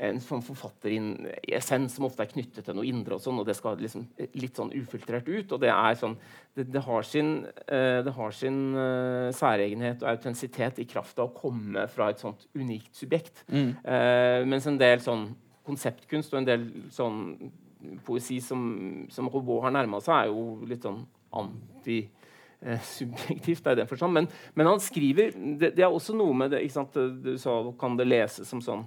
[0.01, 3.17] en sånn forfatteressens som ofte er knyttet til noe indre.
[3.17, 5.53] Og sånn, og det skal liksom litt sånn ufiltrert ut.
[5.53, 6.15] Og det, er sånn,
[6.57, 7.33] det, det har sin,
[7.69, 12.23] uh, det har sin uh, særegenhet og autentisitet i kraft av å komme fra et
[12.23, 13.43] sånt unikt subjekt.
[13.51, 13.75] Mm.
[13.85, 15.27] Uh, mens en del sånn
[15.67, 17.19] konseptkunst og en del sånn
[18.05, 18.63] poesi som,
[19.13, 21.03] som Robot har nærma seg, er jo litt sånn
[21.37, 21.99] anti
[22.85, 23.69] subjektivt.
[23.69, 24.17] i den forstand.
[24.17, 26.97] Men, men, han skriver det, det, er også noe med det ikke sant?
[27.21, 28.83] Du sa kan det leses som sånn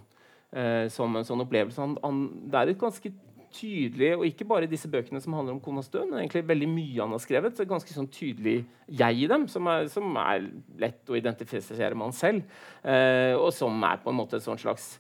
[0.55, 1.83] eh, som en sånn opplevelse.
[1.83, 3.13] Han, han, det er et ganske
[3.55, 7.01] tydelig, og ikke bare disse bøkene som handler om konas død, men egentlig veldig mye
[7.03, 7.57] han har skrevet.
[7.57, 8.57] Så ganske sånn tydelig
[8.89, 10.49] jeg i dem, som er, som er
[10.81, 12.59] lett å identifisere med han selv.
[12.83, 14.95] Eh, og som er på en måte et sånt slags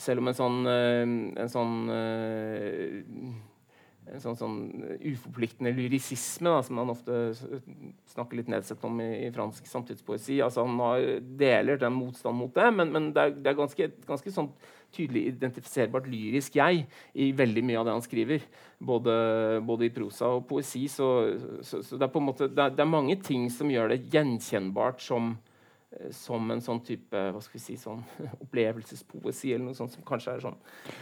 [0.00, 1.00] Selv om en sånn, eh,
[1.42, 3.00] en sånn eh,
[4.10, 4.56] en sånn, sånn
[5.12, 7.18] uforpliktende lyrisisme, da, som man ofte
[8.10, 10.40] snakker litt nedsettende om i, i, fransk samtidspoesi.
[10.44, 11.04] Altså, han har,
[11.40, 14.50] deler den motstand mot det, men, men det, er, det er ganske, ganske sånn
[14.94, 16.84] tydelig identifiserbart lyrisk jeg
[17.14, 18.48] i veldig mye av det han skriver.
[18.80, 19.12] Både,
[19.66, 20.86] både i prosa og poesi.
[20.90, 21.10] Så,
[21.62, 25.04] så, så det, er måte, det er, det, er mange ting som gjør det gjenkjennbart
[25.04, 25.36] som,
[26.14, 28.02] som en sånn type hva skal vi si, sånn
[28.44, 30.58] opplevelsespoesi, eller noe sånt som kanskje er sånn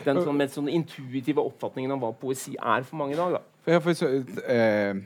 [0.06, 3.36] den sånn, med sånn intuitive oppfatningen av hva poesi er for mange i dag.
[3.36, 3.80] Da.
[3.84, 4.08] For, så,
[4.48, 4.96] eh,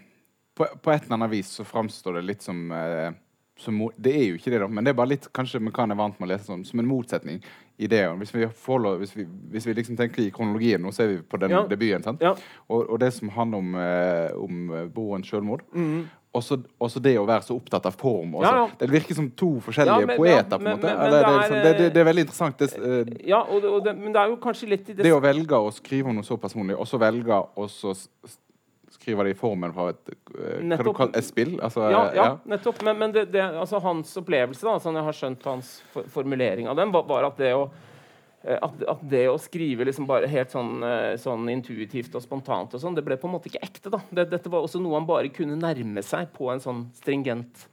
[0.55, 3.11] på, på, et eller annet vis så framstår det litt som eh,
[3.63, 5.93] som, det er jo ikke det, da, men det er bare litt kanskje vi kan
[5.93, 7.43] er vant med å lese sånn, som en motsetning
[7.83, 8.15] ideer.
[8.21, 11.41] Hvis vi, forholder, hvis vi, hvis vi liksom tenker i kronologien, nå ser vi på
[11.43, 11.63] den Ja.
[11.69, 12.23] debuten, sant?
[12.25, 12.35] Ja.
[12.69, 15.65] Og, og det som handler om, eh, om eh, broens selvmord.
[15.73, 16.09] Mhm.
[16.35, 18.39] Også, også det å være så opptatt av form.
[18.41, 18.69] Ja, ja.
[18.81, 20.57] Det virker som to forskjellige Ja, men- poeter.
[20.59, 20.83] på en måte.
[20.89, 22.57] men- men det, er det liksom, er, det, det, det er veldig interessant.
[22.59, 25.21] Det, eh, Ja, og, og men det er jo kanskje litt i det, det å
[25.21, 29.73] velge å skrive om noe så personlig, og så velge å skrive det i formen
[29.75, 31.15] fra et, eh, Nettopp.
[31.17, 31.59] et spill.
[31.61, 32.83] Altså, ja, ja, nettopp.
[32.83, 36.77] Men, men det, det, altså hans opplevelse, da, sånn jeg har skjønt hans formulering av
[36.77, 37.69] den, var, var at det å
[38.43, 42.83] at, at det å skrive liksom bare helt sånn, eh, sånn intuitivt og spontant, og
[42.83, 43.93] sånn, det ble på en måte ikke ekte.
[43.93, 44.03] da.
[44.11, 47.67] Det, dette var også noe han bare kunne nærme seg på en sånn stringent,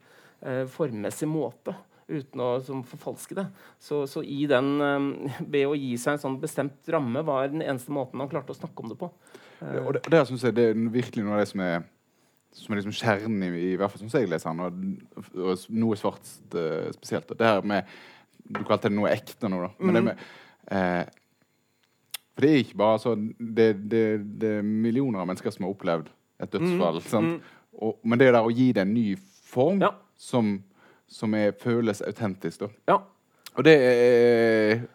[0.46, 1.74] eh, formmessig måte.
[2.10, 3.46] Uten å som, forfalske det.
[3.82, 7.66] Så, så i den, eh, ved å gi seg en sånn bestemt ramme var den
[7.66, 9.10] eneste måten han klarte å snakke om det på.
[9.60, 9.80] Eh.
[9.82, 11.82] og det, der synes jeg det er virkelig noe av det som er
[12.56, 15.98] som er liksom kjernen i, i hvert fall som jeg leser den, og, og noe
[16.00, 17.30] svart eh, spesielt.
[17.38, 17.90] Det her med
[18.50, 19.70] Du kalte det noe ekte nå, da.
[19.78, 20.24] Men det med
[20.72, 21.06] eh,
[22.36, 24.04] For det er ikke bare altså, det, det,
[24.42, 26.08] det er millioner av mennesker som har opplevd
[26.40, 27.02] et dødsfall.
[27.04, 27.42] sant?
[27.80, 29.18] Og, men det der å gi det en ny
[29.50, 29.92] form Ja.
[30.18, 30.58] som,
[31.08, 32.70] som er, føles autentisk, da.
[32.94, 33.00] Ja,
[33.58, 34.88] Og det er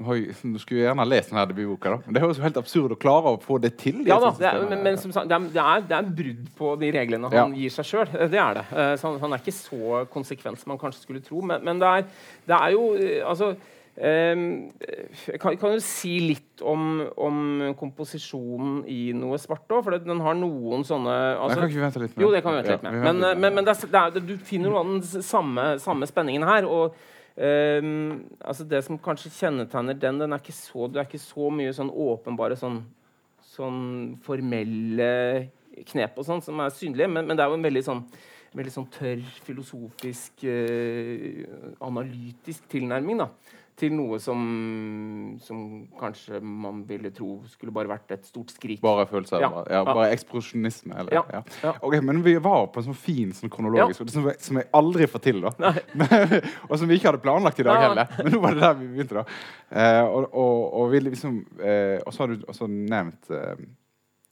[0.00, 0.16] har
[0.58, 1.98] skulle gjerne lest denne debutboka, da.
[2.06, 3.98] Men det høres jo helt absurd å klare å få det til.
[4.08, 6.92] Ja da, det er, men, men som sagt, det er, det er, brudd på de
[6.96, 7.58] reglene han Ja.
[7.62, 8.14] gir seg sjøl.
[8.32, 8.64] Det er det.
[8.72, 11.42] Eh, Så han, han er ikke så konsekvent som man kanskje skulle tro.
[11.44, 12.08] Men, men det, er,
[12.48, 13.52] det er jo eh, Altså
[14.00, 17.40] kan, kan jo si litt om, om
[17.76, 21.84] komposisjonen i Noe svart òg, for den har noen sånne altså, Det kan ikke vi
[21.84, 22.96] vente litt med jo, det kan vi vente litt med.
[22.96, 26.08] Ja, Men, men, men det er, det er, du finner noe av den samme, samme
[26.08, 26.68] spenningen her.
[26.70, 26.96] Og
[27.36, 27.92] um,
[28.40, 31.76] altså det som kanskje kjennetegner den, den er ikke så, det er ikke så mye
[31.76, 32.80] sånn åpenbare sånn,
[33.52, 33.80] sånn
[34.24, 35.12] formelle
[35.92, 38.04] knep og sånn som er synlige, men, men det er jo en veldig sånn
[38.56, 41.44] veldig sånn tørr, filosofisk, eh,
[41.86, 43.28] analytisk tilnærming da,
[43.80, 44.40] til noe som,
[45.42, 45.60] som
[45.98, 48.80] kanskje man ville tro skulle bare vært et stort skrik.
[48.84, 49.40] Bare følelser.
[49.42, 49.48] Ja.
[49.54, 50.06] Bare, ja, Ja.
[50.14, 50.94] eksplosjonisme.
[51.00, 51.42] Eller, Ja.
[51.64, 51.72] ja.
[51.82, 55.24] Okay, men vi var på en sånn fin sånn kronologisk, som, som jeg aldri får
[55.24, 55.40] til.
[55.40, 55.72] da.
[56.70, 57.88] og som vi ikke hadde planlagt i dag Ja.
[57.88, 58.06] heller.
[58.22, 59.14] Men nå var det der vi begynte.
[59.14, 59.24] da.
[59.70, 63.56] Eh, og, og, og, vi liksom, eh, og så har du også nevnt eh,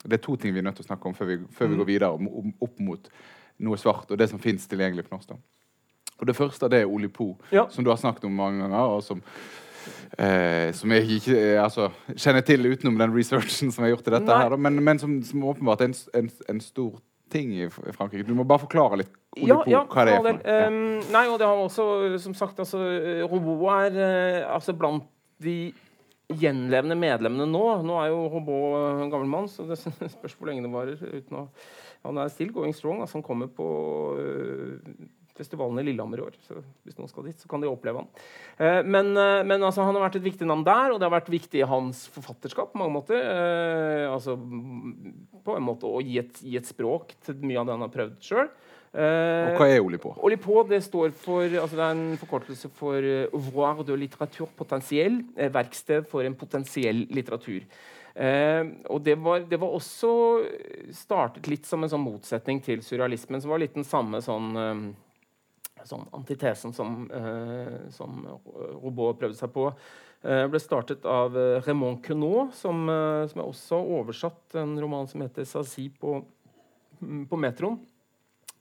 [0.05, 1.75] Det er to ting vi er nødt til å snakke om før vi, før vi
[1.75, 1.79] Mm.
[1.83, 3.09] går videre om, om, opp mot
[3.59, 5.29] noe svart og det som fins tilgjengelig på norsk.
[5.33, 5.37] da.
[6.19, 7.67] Og Det første det er Olipo, Ja.
[7.71, 8.79] som du har snakket om mange ganger.
[8.99, 9.23] og som
[10.19, 14.05] Eh, som jeg ikke eh, altså, kjenner til utenom den researchen som jeg har gjort
[14.05, 14.27] til dette.
[14.33, 14.39] Nei.
[14.43, 16.97] her, da, men, men som, som åpenbart er en, en, en stor
[17.31, 18.25] ting i, Frankrike.
[18.27, 20.17] Du må bare forklare litt Ja, Olipo, ja, hva det er.
[20.17, 20.57] for noe.
[20.67, 21.87] Um, nei, og det har også,
[22.25, 25.05] som sagt, altså, eh, Robot er eh, altså blant
[25.45, 25.73] de
[26.29, 27.63] gjenlevende medlemmene nå.
[27.87, 29.79] Nå er jo Robot en gammel mann, så det
[30.17, 30.99] spørs hvor lenge det varer.
[31.05, 31.47] uten å
[32.09, 33.05] Han er still going strong.
[33.05, 33.69] Altså, han kommer på
[34.19, 35.07] eh,
[35.39, 36.39] festivalen i Lillehammer i år.
[36.47, 38.09] Så hvis noen skal dit, så kan de oppleve han.
[38.59, 41.17] Eh, men eh, men altså, han har vært et viktig navn der, og det har
[41.17, 43.23] vært viktig i hans forfatterskap på mange måter.
[43.23, 47.69] Eh, altså mm, på en måte å gi et, gi et språk til mye av
[47.69, 48.51] det han har prøvd sjøl.
[48.89, 50.15] Og hva er Olipo?
[50.25, 53.05] Olipo det står for, altså det er en forkortelse for
[53.51, 55.21] Voir de litteratur potentiell.
[55.37, 57.67] Eh, verksted for en potensiell litteratur.
[58.19, 60.13] Eh, og det var, det var også
[60.97, 64.81] startet litt som en sånn motsetning til surrealismen, som var litt den samme sånn, eh,
[65.89, 68.21] sånn antitesen som, eh, som
[68.83, 69.71] Robot prøvde seg på.
[70.27, 74.75] Eh, ble startet av eh, Raymond Queneau, som, eh, som jeg også har oversatt en
[74.83, 76.25] roman som heter 'Sazi' på,
[77.01, 77.79] mm, på Metroen.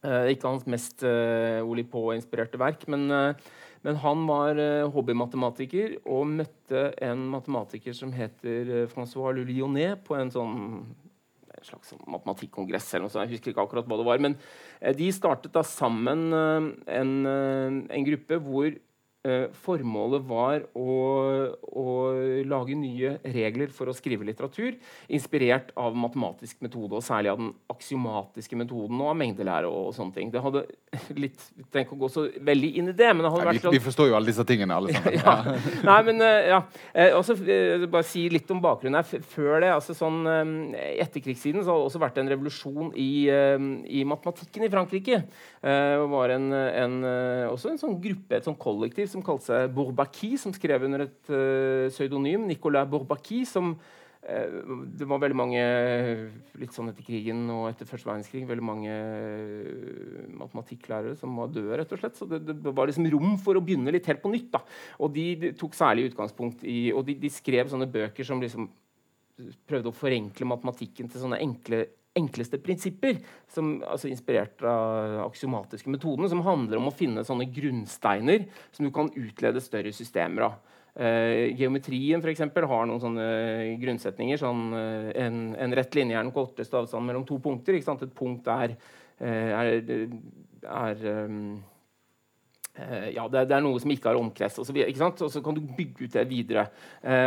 [0.06, 3.34] Eh, ikke hans mest eh, Olipo-inspirerte verk, men, eh,
[3.82, 10.30] men han var eh, hobbymatematiker og møtte en matematiker som heter Francois Lulionet på en
[10.30, 10.54] sånn
[11.58, 13.26] en slags sånn matematikkongress eller noe sånt.
[13.26, 14.22] Jeg husker ikke akkurat hva det var.
[14.22, 14.36] Men
[14.80, 16.68] eh, de startet da sammen eh,
[16.98, 18.78] en, eh, en gruppe hvor
[19.64, 20.96] formålet var å,
[21.54, 21.86] å
[22.48, 24.76] lage nye regler for å skrive litteratur,
[25.08, 30.16] inspirert av matematisk metode, og særlig av den aksiomatiske metoden og av mengdelære og, sånne
[30.16, 30.32] ting.
[30.34, 30.64] Det hadde
[31.18, 33.76] litt, Tenk å gå så veldig inn i det, men det hadde Nei, vært vi,
[33.76, 35.18] vi forstår jo alle disse tingene, alle sammen.
[35.20, 35.56] ja.
[35.84, 36.62] Nei, men eh, ja.
[36.92, 39.26] Eh, også, eh, bare si litt om bakgrunnen her.
[39.28, 40.22] Før det, altså sånn
[40.74, 43.56] etterkrigssiden, så har det også vært en revolusjon i, eh,
[44.00, 45.22] i matematikken i Frankrike.
[45.62, 49.50] Eh, det var en, en, eh, også en sånn gruppe, et sånn kollektiv, som kalte
[49.50, 54.58] seg Bourbaki, som skrev under et uh, pseudonym, Nicolas Bourbaki, som uh,
[54.98, 55.62] det var veldig mange
[56.60, 61.78] litt sånn etter krigen og etter første verdenskrig, veldig mange eh, matematikklærere som var døde,
[61.80, 62.18] rett og slett.
[62.18, 64.50] Så det, det var liksom rom for å begynne litt helt på nytt.
[64.56, 64.64] da.
[64.98, 68.68] Og de, de tok særlig utgangspunkt i Og de, de skrev sånne bøker som liksom
[69.68, 71.84] prøvde å forenkle matematikken til sånne enkle
[72.18, 73.20] enkleste prinsipper,
[73.54, 78.92] som, altså inspirert av aksiomatiske metodene, som handler om å finne sånne grunnsteiner som du
[78.94, 80.58] kan utlede større systemer av.
[80.98, 83.24] Uh, geometrien for eksempel, har noen sånne
[83.78, 84.38] grunnsetninger.
[84.40, 87.76] Sånn, uh, en, en, rett linje er den korteste avstanden mellom to punkter.
[87.78, 88.74] Et punkt er,
[89.22, 89.78] uh, er,
[90.66, 91.52] er um,
[93.14, 94.58] ja, det, det, er noe som ikke har omkrets.
[94.58, 96.68] Og så, og så kan du bygge ut det videre.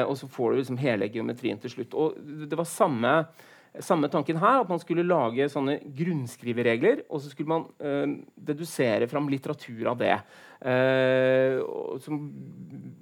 [0.07, 1.95] Og så får du liksom hele geometrien til slutt.
[1.99, 3.11] Og det var samme
[3.79, 9.07] samme tanken her, at man skulle lage sånne grunnskriveregler, og så skulle man eh, dedusere
[9.11, 10.17] fram litteratur av det.
[10.61, 11.57] Eh,
[12.01, 12.17] så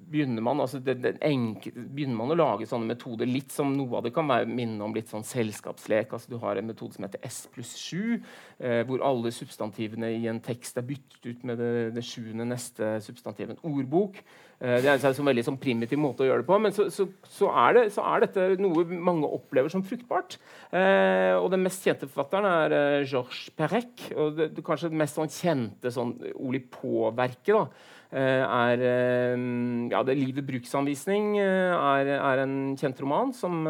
[0.09, 3.99] begynner man, altså det, det enke, begynner man å lage sånne metoder litt som noe
[3.99, 6.13] av det kan være minne om litt sånn selskapslek.
[6.15, 8.19] altså Du har en metode som heter S pluss 7,
[8.63, 12.95] eh, hvor alle substantivene i en tekst er byttet ut med det, det sjuende neste
[13.05, 13.57] substantivet.
[13.57, 14.23] En ordbok.
[14.59, 17.05] Eh, det er en veldig sånn primitiv måte å gjøre det på, men så, så,
[17.31, 20.35] så, er, så er, dette noe mange opplever som fruktbart.
[20.75, 24.09] Eh, og Den mest kjente forfatteren er eh, Georges Perec.
[24.15, 29.43] og det, Kanskje det mest sånn kjente sånn, Oli På-verket eh, er eh,
[29.91, 33.65] ja, det 'Livet bruksanvisning' eh, er, er, en kjent roman som,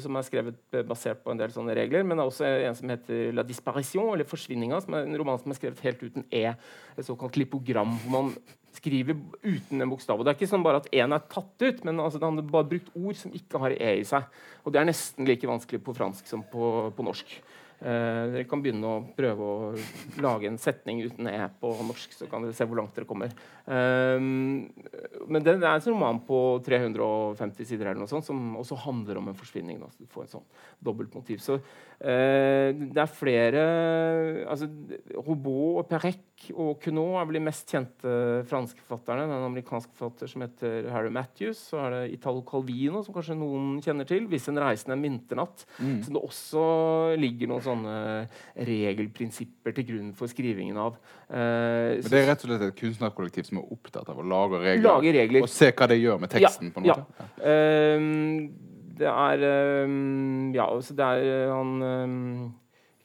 [0.00, 2.04] som, er skrevet basert på en del sånne regler.
[2.04, 5.38] Men det er også en som heter 'La disparition', eller 'Forsvinninga', som er en roman
[5.38, 6.54] som er skrevet helt uten E.
[6.96, 8.32] Et såkalt lipogram, hvor man
[8.78, 10.18] skriver uten en bokstav.
[10.18, 12.50] Og det er ikke sånn bare at én er tatt ut, men altså, han har
[12.50, 14.26] bare brukt ord som ikke har e i seg.
[14.64, 17.38] Og det er nesten like vanskelig på fransk som på, på norsk.
[17.78, 22.26] Eh, dere kan begynne å prøve å lage en setning uten e på norsk, så
[22.30, 23.30] kan dere se hvor langt dere kommer.
[23.68, 24.16] Uh,
[25.28, 29.28] men det, er en roman på 350 sider eller noe sånt, som også handler om
[29.30, 29.78] en forsvinning.
[29.82, 30.48] Da, så du får en sånn
[30.88, 31.42] dobbelt motiv.
[31.44, 33.66] Så uh, det er flere
[34.48, 34.70] altså,
[35.20, 36.24] Robot og Perec
[36.54, 38.10] og Cunot er vel de mest kjente
[38.48, 39.26] franske forfatterne.
[39.26, 41.60] Det er en amerikansk forfatter som heter Harry Matthews.
[41.70, 44.26] Så er det Italo Calvino, som kanskje noen kjenner til.
[44.30, 45.66] 'Hvis en reisende er vinternatt'.
[45.78, 45.98] Mm.
[46.02, 46.64] Så det også
[47.18, 47.96] ligger noen sånne
[48.68, 50.98] regelprinsipper til grunn for skrivingen av.
[51.28, 54.62] Uh, Men Det er rett og slett et kunstnerkollektiv som er opptatt av å lage
[54.64, 55.46] regler, lage regler.
[55.46, 56.72] og se hva det gjør med teksten?
[56.72, 57.28] Ja, på en måte?
[57.38, 57.52] Ja.
[57.98, 58.66] Uh,
[58.98, 62.54] det er um, Ja, altså det er han um,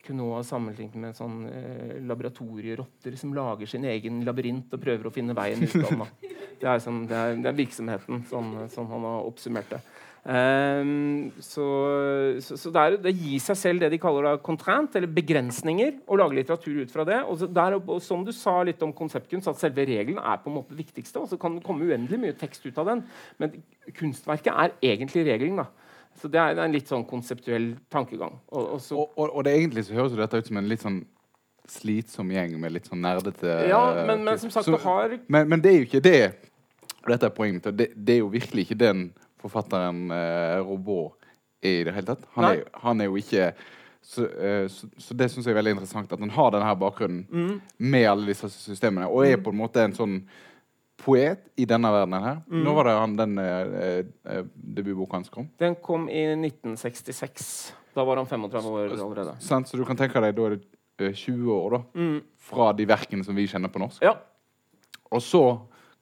[0.03, 5.13] kunne ha sammenlignet med sånn, eh, laboratorierotter som lager sin egen labyrint og prøver å
[5.15, 6.07] finne veien ut av den.
[6.63, 9.79] Det er, sånn, det er, det er virksomheten, sånn, sånn han har oppsummert det.
[10.23, 11.65] Um, så,
[12.39, 15.97] så, så det, er, det, gir seg selv det de kaller da contrant, eller begrensninger,
[16.07, 17.19] å lage litteratur ut fra det.
[17.27, 20.51] Og, så der, og som du sa litt om konseptkunst, at selve regelen er på
[20.51, 21.23] en måte det viktigste.
[21.23, 23.03] Og så kan det komme uendelig mye tekst ut av den.
[23.41, 23.57] Men
[23.97, 25.59] kunstverket er egentlig regelen.
[25.65, 25.67] da.
[26.21, 28.37] Så det er, en litt sånn konseptuell tankegang.
[28.53, 30.83] Og, og, så, og, og det egentlig så høres jo dette ut som en litt
[30.85, 31.01] sånn
[31.69, 35.61] slitsom gjeng med litt sånn nerdete Ja, men, men som sagt, så, har men, men,
[35.63, 36.23] det er jo ikke det.
[37.07, 37.69] Dette er poenget mitt.
[37.79, 39.05] Det, det, er jo virkelig ikke den
[39.43, 41.29] forfatteren eh, Robot
[41.63, 42.25] i det hele tatt.
[42.35, 43.51] Han, er, han er, jo ikke
[44.03, 46.11] så, uh, så, så det syns jeg er veldig interessant.
[46.11, 47.53] At han har denne bakgrunnen mm.
[47.93, 49.45] med alle disse systemene, og er mm.
[49.45, 50.17] på en måte en sånn
[51.03, 52.41] poet i denne verdenen her.
[52.47, 52.59] Mm.
[52.65, 55.47] Når var det han den uh, uh, debutboka hans kom?
[55.61, 57.47] Den kom i 1966.
[57.95, 59.35] Da var han 35 år allerede.
[59.39, 60.59] Så, så du kan tenke deg da er
[61.01, 62.17] det 20 år da mm.
[62.51, 64.03] fra de verkene som vi kjenner på norsk.
[64.03, 64.17] Ja.
[65.13, 65.43] Og så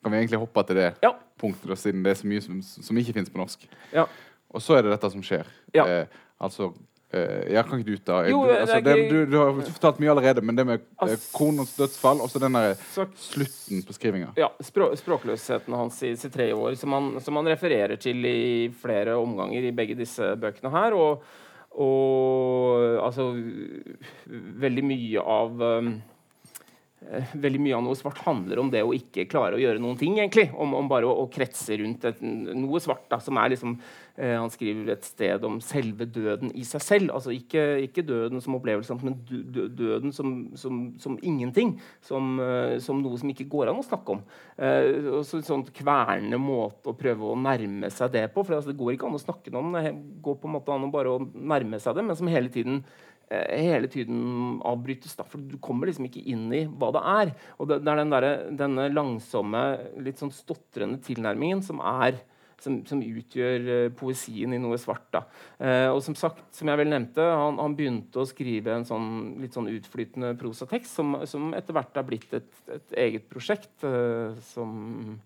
[0.03, 1.11] kan vi egentlig hoppe til det ja.
[1.39, 3.67] punktet, da, siden det er så mye som, som ikke fins på norsk.
[3.93, 4.07] Ja.
[4.51, 5.49] Og så er det dette som skjer.
[5.75, 5.85] Ja.
[5.85, 6.71] Eh, altså
[7.13, 10.11] eh, Jeg kan ikke du ta jo, du, altså, det, du, du, har fortalt mye
[10.15, 14.33] allerede, men det med eh, konens dødsfall og så den der slutten på skrivinga.
[14.41, 14.49] Ja.
[14.65, 18.41] Språk, språkløsheten hans i sitt tredje år, som han, som han, refererer til i
[18.81, 20.97] flere omganger i begge disse bøkene her.
[20.97, 21.23] Og,
[21.71, 23.31] og altså
[24.61, 26.10] Veldig mye av um, Eh,
[27.01, 30.19] veldig mye av noe svart handler om det å ikke klare å gjøre noen ting.
[30.19, 33.07] egentlig, Om, om bare å, å, kretse rundt et, noe svart.
[33.09, 33.75] da, som er liksom,
[34.15, 37.11] eh, Han skriver et sted om selve døden i seg selv.
[37.17, 41.79] altså Ikke, ikke døden som opplevelse, men døden som, som, som ingenting.
[42.05, 44.25] Som, eh, som, noe som ikke går an å snakke om.
[44.61, 48.45] Eh, og så, sånn kvernende måte å prøve å nærme seg det på.
[48.45, 49.89] for altså, Det går ikke an å snakke om det.
[49.89, 52.85] Det går på en måte an å bare nærme seg det, men som hele tiden
[52.85, 55.15] Eh, hele tiden avbrytes.
[55.17, 57.31] Da, for du kommer liksom ikke inn i hva det er.
[57.57, 58.27] Og det, det er den der,
[58.63, 59.63] denne langsomme,
[60.03, 62.19] litt sånn stotrende tilnærmingen som, er,
[62.61, 65.15] som, som utgjør uh, poesien i noe svart.
[65.61, 69.11] Uh, og som sagt, som jeg vel nevnte, han, han, begynte å skrive en sånn,
[69.41, 73.73] litt sånn utflytende prosatekst som, som etter hvert har blitt et, et eget prosjekt.
[73.87, 75.19] Eh, som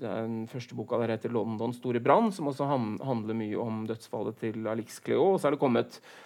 [0.00, 2.64] den første boka der heter 'Londons store brann', som også
[3.04, 5.34] handler mye om dødsfallet til Alix Cleo.
[5.34, 6.22] Og så er det kommet eh,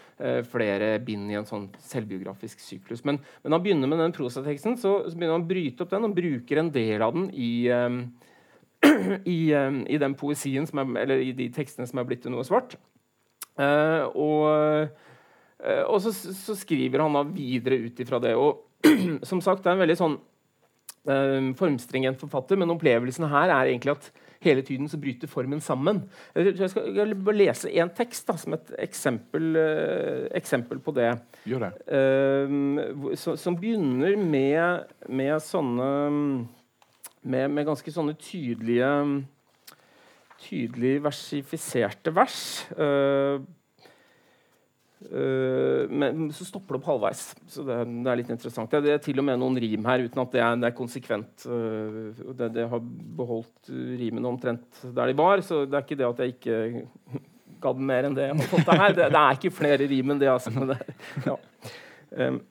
[0.48, 3.02] flere bind i en sånn selvbiografisk syklus.
[3.04, 6.06] Men, men han begynner med den prosateksten, så, så, begynner han å bryte opp den
[6.08, 7.98] og bruker en del av den i, um,
[9.36, 12.46] i, um, i den poesien er, eller i de tekstene som er blitt til noe
[12.48, 12.78] svart.
[13.56, 14.94] Uh, og,
[15.64, 18.34] uh, og så, så, skriver han da videre ut ifra det.
[18.36, 18.64] Og
[19.30, 20.16] som sagt, det er en veldig sånn
[21.10, 24.10] uh, formstringent forfatter, men opplevelsen her er egentlig at
[24.46, 26.02] hele tiden så bryter formen sammen.
[26.34, 31.10] Jeg skal lese én tekst da, som et eksempel, uh, eksempel på det.
[31.46, 31.72] Gjør det.
[31.90, 35.90] Uh, så, som begynner med, med sånne
[37.26, 38.90] med, med, ganske sånne tydelige
[40.46, 42.38] tydelig versifiserte vers.
[42.76, 43.42] Uh,
[44.96, 47.22] Uh, men så stopper det opp halvveis.
[47.52, 48.70] Så det, det, er litt interessant.
[48.72, 50.78] Det, det, er til og med noen rim her uten at det er, det er
[50.78, 51.44] konsekvent.
[51.44, 52.80] Uh, det, det, har
[53.18, 53.70] beholdt
[54.00, 57.20] rimene omtrent der de var, så det er ikke det at jeg ikke
[57.66, 58.96] gadd mer enn det jeg har fått det her.
[58.96, 60.32] Det, er ikke flere rim enn det.
[60.32, 60.80] Altså,
[61.28, 61.38] ja.
[62.26, 62.42] um,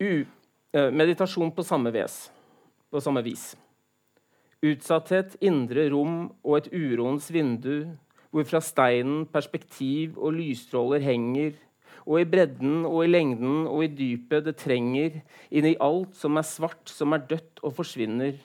[0.00, 0.10] u,
[0.80, 2.20] uh, meditasjon på samme, ves,
[2.88, 3.50] på samme vis.
[4.64, 7.84] Utsatthet, indre rom og et uroens vindu
[8.30, 11.56] hvor fra steinen perspektiv og lysstråler henger,
[12.08, 15.20] og i bredden og i lengden og i dypet det trenger,
[15.52, 18.38] inn i alt som er svart, som er dødt og forsvinner.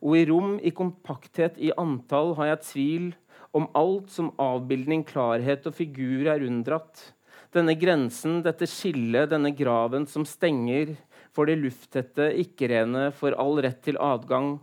[0.00, 3.10] Og i rom, i kompakthet, i antall, har jeg tvil
[3.56, 7.10] om alt som avbildning, klarhet og figur er unndratt.
[7.52, 10.94] Denne grensen, dette skillet, denne graven som stenger
[11.34, 14.56] for det lufttette, ikke-rene, for all rett til adgang.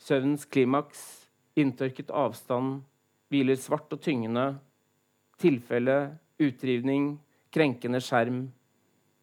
[0.00, 1.02] Søvnens klimaks,
[1.58, 2.82] inntørket avstand,
[3.34, 4.52] hviler svart og tyngende.
[5.42, 7.16] Tilfelle, utrivning,
[7.54, 8.46] krenkende skjerm.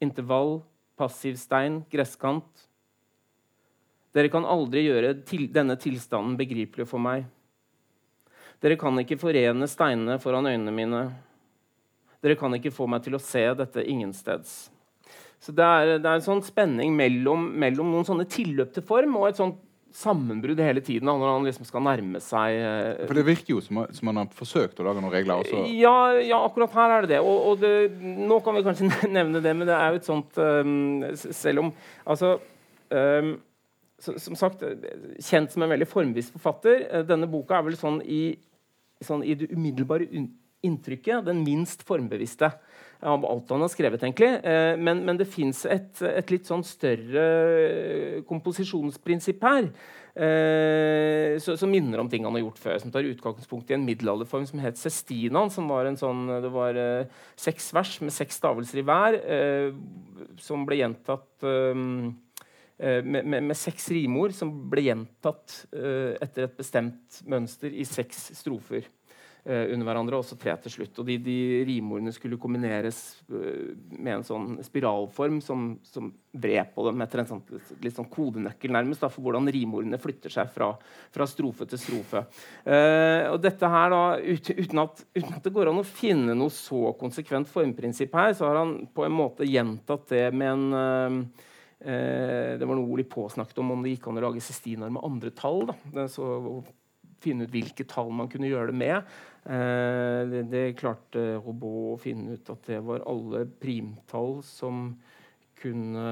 [0.03, 0.59] Intervall,
[0.99, 2.67] passiv stein, gresskant.
[4.11, 7.23] Dere kan aldri gjøre til denne tilstanden begripelig for meg.
[8.61, 11.01] Dere kan ikke forene steinene foran øynene mine.
[12.21, 14.69] Dere kan ikke få meg til å se dette ingensteds.
[15.41, 19.15] Så det er, det er en sånn spenning mellom, mellom noen sånne tilløp til form
[19.17, 19.57] og et sånt
[19.97, 23.61] sammenbrudd hele tiden da, når han liksom skal nærme seg uh, For Det virker jo
[23.63, 25.43] som, som han har forsøkt å lage noen regler.
[25.43, 25.63] Også.
[25.77, 27.21] Ja, ja, akkurat her er det det.
[27.25, 30.41] Og, og det, nå kan vi kanskje nevne det, men det er jo et sånt
[30.41, 31.71] um, Selv om
[32.09, 32.35] Altså
[32.89, 33.33] um,
[34.01, 34.63] så, Som sagt,
[35.21, 36.87] kjent som en veldig formvis forfatter.
[37.05, 38.23] Denne boka er vel sånn i,
[39.05, 40.07] sånn i det umiddelbare
[40.65, 42.49] inntrykket den minst formbevisste
[43.01, 44.29] av alt han har skrevet, egentlig.
[44.45, 47.25] Eh, men, men det fins et, et, litt sånn større
[47.65, 49.71] eh, komposisjonsprinsipp her.
[50.11, 54.45] Eh, som minner om ting han har gjort før, som tar utgangspunkt i en middelalderform
[54.49, 55.49] som het Sestinaen.
[55.49, 59.71] som var en sånn, Det var eh, seks vers med seks stavelser i hver, eh,
[60.37, 61.73] som ble gjentatt eh,
[62.81, 68.87] med, med, med, seks rimord som ble gjentatt etter et bestemt mønster i seks strofer.
[69.41, 70.99] Uh, under hverandre, og så tre til slutt.
[71.01, 71.35] Og de, de
[71.65, 72.97] rimordene skulle kombineres
[73.33, 77.39] uh, med en sånn spiralform som, som vred på dem etter en sånn,
[77.81, 80.67] litt sånn kodenøkkel nærmest, da, for hvordan rimordene flytter seg fra,
[81.09, 82.21] fra strofe til strofe.
[82.67, 86.35] Uh, og dette her da, ut, uten, at, uten, at, det går an å finne
[86.37, 91.31] noe så konsekvent formprinsipp her, så har han på en måte gjentatt det med en
[91.81, 95.31] det var noe Oli påsnakket om om det gikk an å lage sistinar med andre
[95.33, 95.63] tall.
[95.65, 96.03] Da.
[96.13, 96.27] Så,
[97.21, 99.13] finne ut hvilke tall man kunne gjøre det med.
[99.45, 104.91] Eh, det, det, klarte Robot å finne ut at det var alle primtall som
[105.61, 106.03] kunne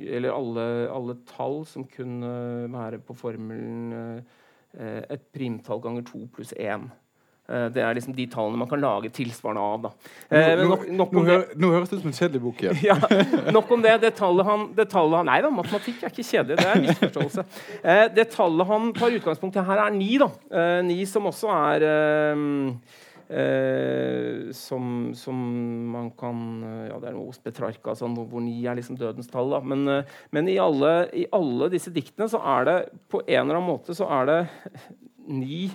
[0.00, 2.30] Eller alle, alle tall som kunne
[2.72, 6.88] være på formelen eh, et primtall ganger to pluss én.
[7.52, 9.90] Eh, det er liksom de tallene man kan lage tilsvarende av.
[10.32, 12.80] Eh, nå, nok, nok nå, hø nå, høres det ut som en kjedelig bok igjen.
[12.90, 12.96] ja,
[13.52, 13.98] nok om det.
[14.06, 16.58] Det tallet han, det tallet han Nei da, matematikk er ikke kjedelig.
[16.62, 17.46] Det er misforståelse.
[17.82, 20.10] Eh, det tallet han tar utgangspunkt i her, er ni.
[20.22, 20.30] da.
[20.48, 22.42] Eh, ni som også er eh,
[23.42, 25.44] eh, som, som,
[25.92, 26.42] man kan
[26.88, 29.52] Ja, det er noe hos Petrarca sånn, hvor ni er liksom dødens tall.
[29.52, 29.60] Da.
[29.60, 32.80] Men, men i, alle, i alle disse diktene så er det
[33.12, 34.42] på en eller annen måte så er det
[35.28, 35.66] ni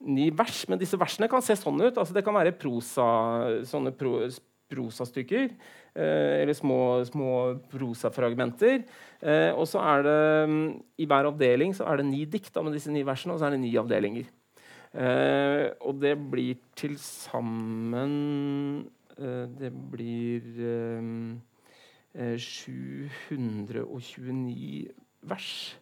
[0.00, 1.98] ni vers, men disse versene kan se sånn ut.
[1.98, 3.04] Altså, det kan være prosa,
[3.68, 4.28] sånne pro,
[4.70, 5.50] prosastykker.
[5.90, 7.30] Eh, eller små, små
[7.72, 8.84] prosafragmenter.
[9.20, 10.20] Eh, og så er det
[11.02, 13.52] I hver avdeling så er det ni dikt med disse ni versene, og så er
[13.56, 14.26] det ni avdelinger.
[14.90, 18.82] Eh, og det blir til sammen
[19.14, 20.42] eh, Det blir
[22.16, 25.78] 729 eh, vers.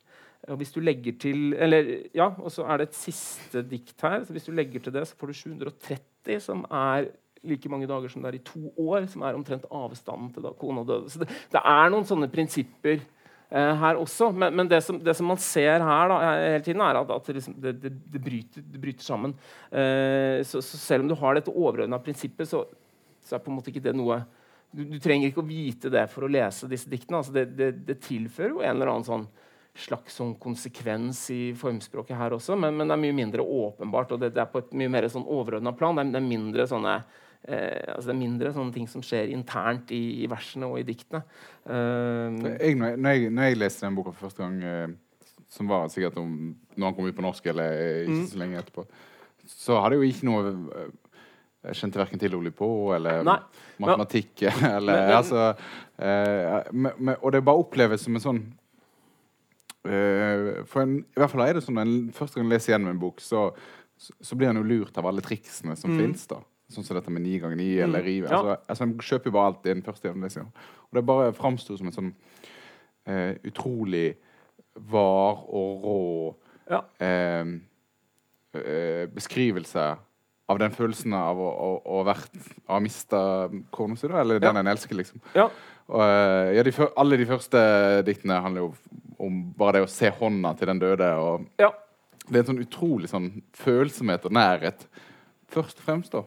[0.47, 4.23] Og hvis du legger til eller, ja, og så er det et siste dikt her.
[4.25, 7.11] så Hvis du legger til det, så får du 730, som er
[7.43, 9.09] like mange dager som det er i to år.
[9.11, 11.11] Som er omtrent avstanden til da kona døde.
[11.11, 14.31] Så det, det er noen sånne prinsipper eh, her også.
[14.31, 17.29] Men, men det, som, det, som, man ser her da, hele tiden, er at, at
[17.29, 19.35] det, liksom, det, bryter, bryter, sammen.
[19.73, 22.63] Eh, så, så, selv om du har dette overordna prinsippet, så,
[23.27, 24.23] så, er på en måte ikke det noe
[24.71, 27.23] du, du, trenger ikke å vite det for å lese disse diktene.
[27.23, 29.29] Altså det, tilfører jo en eller annen sånn
[29.79, 34.13] slags sånn konsekvens i formspråket her også, men, men, det er mye mindre åpenbart.
[34.13, 35.97] og Det, det er på et mye mer sånn overordna plan.
[35.99, 36.95] Det er, det er, mindre sånne
[37.45, 40.87] eh, altså det er mindre sånne ting som skjer internt i, i versene og i
[40.89, 41.23] diktene.
[41.63, 45.89] Uh, jeg, når, jeg, når, jeg, leste den boka for første gang, eh, som var
[45.93, 46.33] sikkert om
[46.75, 48.85] når han kom ut på norsk, eller ikke så lenge etterpå,
[49.49, 50.97] så hadde jeg jo ikke noe eh,
[51.69, 53.39] Jeg kjente verken til Oli på eller Nei.
[53.83, 55.47] matematikk eller Men- men- altså
[55.99, 58.58] eh, med, med, Og det bare oppleves som en sånn eh,
[60.69, 62.91] For en, i hvert fall er det sånn når en første gang jeg leser gjennom
[62.95, 63.49] en bok, så,
[63.97, 65.99] så, blir en jo lurt av alle triksene som Mm.
[66.03, 66.27] finnes.
[66.69, 68.29] Sånn som dette med ni ganger ni eller rive.
[68.29, 68.37] Ja.
[68.37, 70.51] Altså, altså, en kjøper jo bare alt inn første gjennomlesningen.
[70.91, 72.11] Og det bare framsto som en sånn
[73.09, 74.17] eh, utrolig
[74.77, 76.35] var og rå
[76.69, 76.83] Ja.
[77.01, 77.45] eh,
[78.55, 79.87] eh, beskrivelse
[80.49, 82.37] av den følelsen av å, å, å, vært,
[82.69, 84.61] ha mista kona si, da, eller den Ja.
[84.61, 85.21] en elsker, liksom.
[85.35, 85.49] Ja.
[85.89, 88.75] Og, eh, ja, de, alle de første diktene handler jo
[89.19, 91.11] om bare det å se hånda til den døde.
[91.61, 91.71] Ja.
[92.29, 94.87] det er en sånn utrolig sånn følsomhet og nærhet,
[95.53, 96.13] først og fremst.
[96.13, 96.25] da.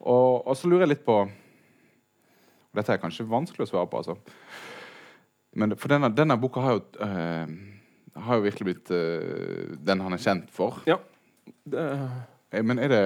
[0.00, 1.34] Og, og så lurer jeg litt på og
[2.76, 4.18] Dette er kanskje vanskelig å svare på, altså.
[5.56, 7.54] Men for denne, denne boka har jo, øh,
[8.26, 10.82] har jo virkelig blitt øh, den han er kjent for.
[10.84, 10.98] ja.
[11.64, 11.86] Det,
[12.56, 13.02] Eh, Men er det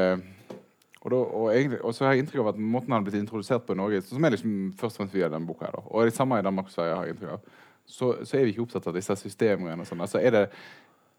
[1.00, 3.22] og, da, og, egentlig, og så har jeg inntrykk av at måten han har blitt
[3.22, 5.80] introdusert på i Norge, som er liksom først og fremst via denne boka her, da,
[5.88, 7.54] og det samme i Danmark og Sverige, har jeg inntrykk av,
[7.86, 10.04] så, så er vi ikke opptatt av disse systemgreiene og sånn.
[10.04, 10.44] Altså, er det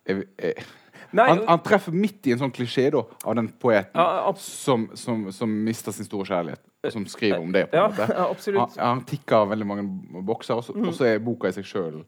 [0.09, 0.63] er, er,
[1.11, 4.87] Nei, han, han treffer midt i en sånn klisjé da, av den poeten Ja, som,
[4.97, 7.65] som, som mister sin store kjærlighet, og som skriver om det.
[7.71, 8.53] på en ja, måte.
[8.61, 11.99] Han, han tikker veldig mange bokser, og så og så er boka i seg sjøl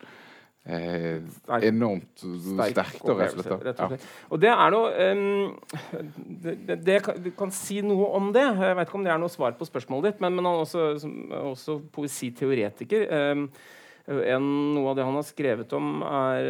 [0.65, 1.19] eh,
[1.59, 3.03] enormt sterk.
[3.03, 3.81] og rett og slett.
[3.83, 3.99] Ja.
[4.29, 5.53] og det er noe um,
[6.15, 8.45] det, det, det kan, Du kan si noe om det.
[8.45, 10.65] Jeg vet ikke om det er noe svar på spørsmålet ditt, men, men han er
[10.65, 13.07] også, også poesiteoretiker.
[13.19, 13.47] Ehm,
[14.07, 16.49] en, noe av det han har skrevet om, er,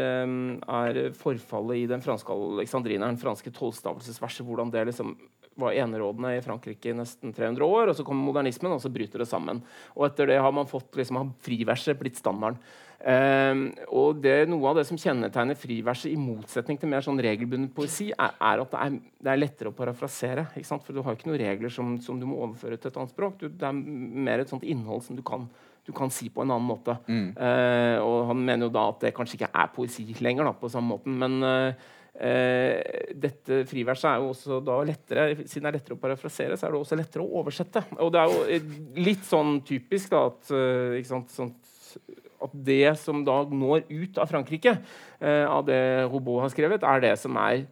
[0.66, 4.46] er forfallet i den franske alexandrineren, franske tolvstavelsesverset.
[4.48, 5.14] Hvordan det liksom
[5.56, 7.92] var enerådende i Frankrike i nesten 300 år.
[7.92, 9.62] og Så kommer modernismen, og så bryter det sammen.
[9.96, 12.60] Og etter det har man fått liksom, har friverset blitt standarden.
[13.04, 17.74] Um, og det, Noe av det som kjennetegner friverset, i motsetning til mer sånn regelbundet
[17.76, 18.96] poesi, er, er at det er,
[19.28, 20.48] det er lettere å parafrasere.
[20.72, 23.38] For du har ikke noen regler som, som du må overføre til et annet språk.
[23.42, 23.76] Du, det er
[24.30, 25.50] mer et sånt innhold som du kan,
[25.84, 26.96] du kan si på en annen måte.
[27.36, 30.72] Eh, og han mener jo da at det kanskje ikke er poesi lenger, da, på
[30.72, 31.18] samme måten.
[31.20, 36.02] Men uh, uh, dette friverset er jo også da lettere Siden det er lettere å
[36.06, 37.84] parafrasere, så er det også lettere å oversette.
[38.00, 38.74] Og det er jo eh,
[39.04, 40.54] litt sånn typisk da at
[41.10, 41.72] sant, sånt,
[42.44, 44.78] at det som da når ut av Frankrike,
[45.24, 45.80] av det
[46.12, 47.64] Robot har skrevet, er det som er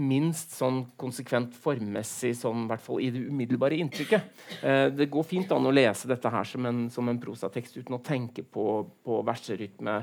[0.00, 4.30] minst sånn konsekvent formmessig, sånn, i hvert fall i det umiddelbare inntrykket.
[4.66, 7.98] Eh, det går fint an å lese dette her som en, som en prosatekst uten
[7.98, 8.66] å tenke på,
[9.04, 10.00] på verserytme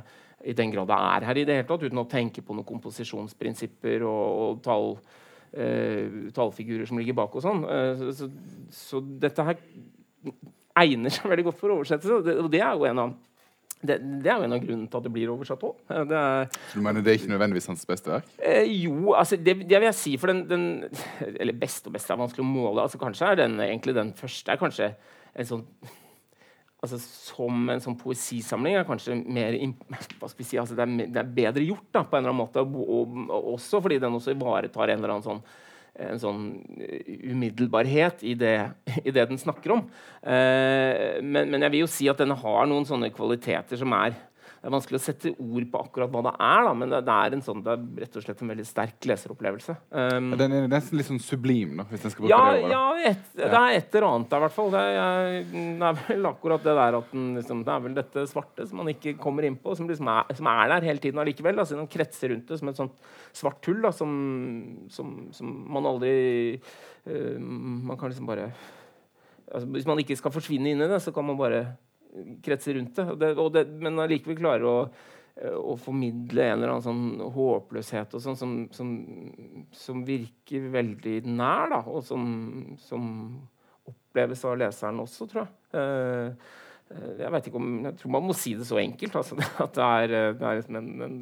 [0.48, 2.68] i den grad det er her i det hele tatt, uten å tenke på noen
[2.68, 4.96] komposisjonsprinsipper og, og tall,
[5.54, 7.66] eh, tallfigurer som ligger bak og sånn.
[7.68, 8.30] Eh, så, så,
[8.76, 9.60] så dette her
[10.82, 13.20] egner seg veldig godt for oversettelse, og det, og det er jo en av
[13.82, 15.80] det, det er jo en av grunnene til at det blir oversatt òg.
[15.90, 18.28] Så du mener det er ikke nødvendigvis hans beste verk?
[18.38, 20.14] Eh, jo, altså det, det vil jeg si.
[20.22, 20.68] For den, den
[21.32, 22.86] Eller beste og beste er vanskelig å måle.
[22.86, 24.92] Altså Kanskje er den egentlig den første er kanskje
[25.32, 25.66] en sånn
[26.82, 29.54] altså Som en sånn poesisamling er kanskje mer
[29.92, 32.34] hva skal vi si, altså det, er, det er bedre gjort da, på en eller
[32.34, 32.64] annen måte.
[32.66, 35.44] Og, og også fordi den også ivaretar en eller annen sånn
[36.00, 36.44] en sånn
[36.80, 38.56] eh, umiddelbarhet i det,
[39.08, 39.86] i det den snakker om.
[40.22, 44.16] Eh, men, men jeg vil jo si at den har noen sånne kvaliteter som er
[44.62, 47.14] det er vanskelig å sette ord på akkurat hva det er, da, men det, det,
[47.18, 49.74] er en sånn, det er rett og slett en veldig sterk leseropplevelse.
[49.90, 52.76] Um, Den er nesten litt sånn sublim, da, hvis en skal bruke ja, det ordet.
[52.76, 54.70] ja et, det er et eller annet der, i hvert fall.
[54.76, 58.28] Det er, det er vel akkurat det der at den, liksom, Det er vel dette
[58.30, 61.26] svarte som man ikke kommer inn på, som, liksom er, som er der hele tiden
[61.26, 61.66] allikevel.
[61.66, 64.12] Altså, den kretser rundt det som et sånt svart hull da, som,
[64.94, 66.16] som, som man aldri
[67.10, 68.52] uh, Man kan liksom bare
[69.50, 71.66] altså, Hvis man ikke skal forsvinne inn i det, så kan man bare
[72.44, 73.16] kretse rundt det.
[73.22, 78.24] Det, det men allikevel klarer å eh, å formidle en eller annen sånn håpløshet og
[78.24, 78.92] sånn som, som,
[79.76, 82.26] som virker veldig nær, da, og som,
[82.84, 83.06] som
[83.90, 85.56] oppleves av leseren også, tror jeg.
[85.80, 86.52] Eh,
[87.22, 89.18] jeg vet ikke om, jeg tror man må si det så enkelt.
[89.22, 91.20] Altså, at det er, det er en, en,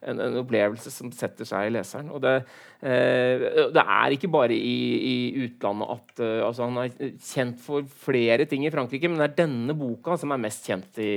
[0.00, 2.10] en, en opplevelse som setter seg i leseren.
[2.14, 2.36] Og det,
[2.80, 3.44] eh,
[3.74, 4.78] det er ikke bare i,
[5.10, 9.30] i utlandet at eh, altså Han er kjent for flere ting i Frankrike, men det
[9.30, 11.12] er denne boka som er mest kjent i,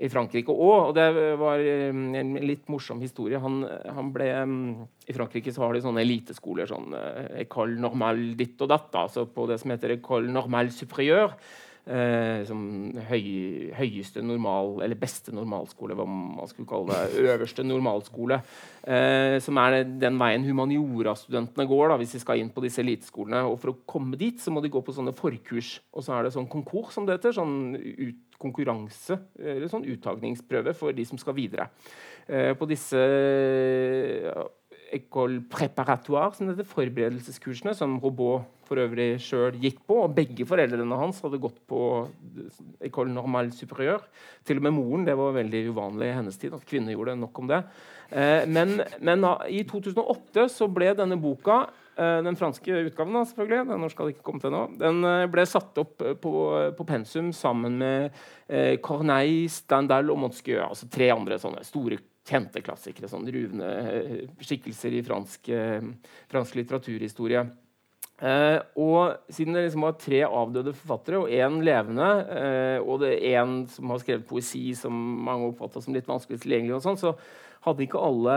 [0.00, 0.90] i Frankrike òg.
[0.90, 1.08] Og det
[1.40, 3.40] var eh, en litt morsom historie.
[3.42, 4.64] Han, han ble, mm,
[5.10, 6.70] I Frankrike så har de sånne eliteskoler.
[6.70, 6.96] sånn
[7.44, 8.90] École normale ditt og datt.
[9.04, 11.36] Altså på det som heter École normale supérieur.
[11.84, 12.48] Eh,
[13.10, 13.24] høy,
[13.76, 17.24] høyeste normal, eller beste normalskole, hva man skulle kalle det.
[17.28, 18.38] Øverste normalskole.
[18.88, 23.44] Eh, som er den veien humaniora-studentene går da, hvis de skal inn på disse eliteskolene.
[23.50, 25.76] Og for å komme dit så må de gå på sånne forkurs.
[25.92, 27.36] Og så er det sånn konkurs, som det heter.
[27.36, 31.68] Sånn ut, konkurranse, eller sånn uttagningsprøve for de som skal videre.
[32.24, 33.00] Eh, på disse
[34.94, 39.98] École préparatoire, som heter forberedelseskursene, som Robot for øvrig sjøl gikk på.
[40.04, 41.80] Og begge foreldrene hans hadde gått på
[42.84, 44.06] École normale supérieure.
[44.46, 45.06] Til og med moren.
[45.08, 47.62] Det var veldig uvanlig i hennes tid at kvinner gjorde nok om det.
[48.10, 51.64] Eh, men, men i 2008 så ble denne boka
[51.96, 55.46] eh, den franske utgaven da, selvfølgelig, den norske hadde ikke kommet ennå, den eh, ble
[55.48, 56.34] satt opp på,
[56.76, 58.24] på pensum sammen med
[58.84, 60.60] Corneille, Standal og Montesquieu.
[60.66, 61.96] Altså tre andre sånne store
[62.28, 63.10] kjente klassikere.
[63.10, 65.84] Sånn ruvende eh, skikkelser i fransk, eh,
[66.32, 67.44] fransk litteraturhistorie.
[68.22, 73.16] Eh, og siden det liksom var tre avdøde forfattere og én levende, eh, og det
[73.16, 74.94] er én som har skrevet poesi som
[75.26, 77.16] mange oppfatta som litt vanskelig tilgjengelig, og sånn, så
[77.64, 78.34] hadde ikke, alle,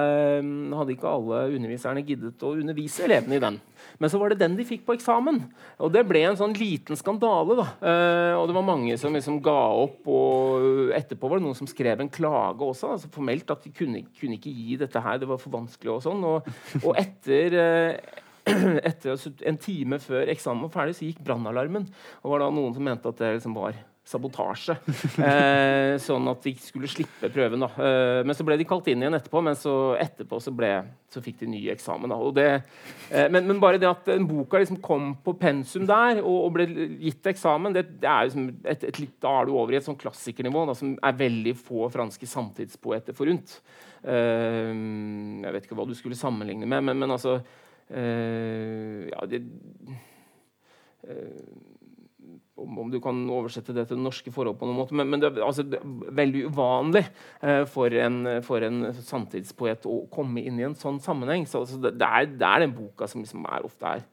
[0.77, 3.57] hadde ikke alle underviserne giddet å undervise elevene i den.
[3.99, 5.41] Men så var det den de fikk på eksamen.
[5.83, 7.57] Og det ble en sånn liten skandale.
[7.59, 7.65] da.
[7.81, 9.99] Eh, og det var mange som liksom ga opp.
[10.07, 14.05] Og etterpå var det noen som skrev en klage også, altså formelt at de kunne,
[14.19, 15.19] kunne ikke gi dette her.
[15.19, 16.23] Det var for vanskelig og sånn.
[16.27, 16.47] Og,
[16.83, 18.23] og etter eh,
[18.89, 21.89] etter en time før eksamen var ferdig, så gikk brannalarmen.
[22.23, 23.75] Og var da noen som mente at det liksom var
[24.07, 24.77] sabotasje.
[25.27, 27.63] Eh, sånn at de skulle slippe prøven.
[27.63, 27.67] Da.
[27.81, 30.69] Eh, men så ble de kalt inn igjen etterpå, men så etterpå så, ble,
[31.11, 32.13] så fikk de ny eksamen.
[32.37, 32.45] Det,
[33.09, 36.53] eh, men, men, bare det at en boka liksom kom på pensum der og, og
[36.55, 36.67] ble
[37.01, 39.99] gitt eksamen, det, det er liksom et, et da er du over i et sånn
[39.99, 43.57] klassikernivå da, som er veldig få franske samtidspoeter forunt.
[44.03, 44.73] Eh,
[45.43, 47.39] jeg vet ikke hva du skulle sammenligne med, men, men altså
[47.89, 49.41] eh, Ja, det
[51.07, 51.73] eh,
[52.57, 54.95] om, om, du kan oversette det til norske forhold på noen måte.
[54.97, 55.83] Men, men det, altså, er
[56.17, 61.45] veldig uvanlig eh, for, en, for, en, samtidspoet å komme inn i en sånn sammenheng.
[61.49, 64.05] Så, altså, det, det, er, det, er, den boka som liksom er ofte er,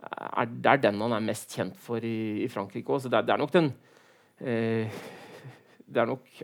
[0.00, 3.08] er, Det er den han er mest kjent for i, i Frankrike òg.
[3.10, 3.70] Det, er nok den
[4.40, 5.02] eh,
[5.84, 6.42] Det er nok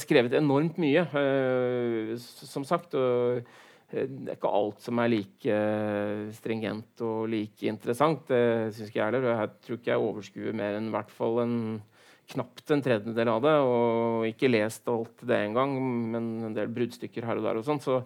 [0.00, 2.94] skrevet enormt mye, eh, som sagt.
[2.94, 3.42] og
[3.92, 8.24] det er ikke alt som er like eh, stringent og like interessant.
[8.30, 9.30] Det syns ikke jeg heller.
[9.30, 11.56] Jeg tror ikke jeg overskuer mer enn hvert fall en
[12.32, 13.56] knapt en tredjedel av det.
[13.68, 15.76] Og ikke lest alt det engang,
[16.14, 17.60] men en del bruddstykker her og der.
[17.60, 17.82] og sånn.
[17.82, 18.02] så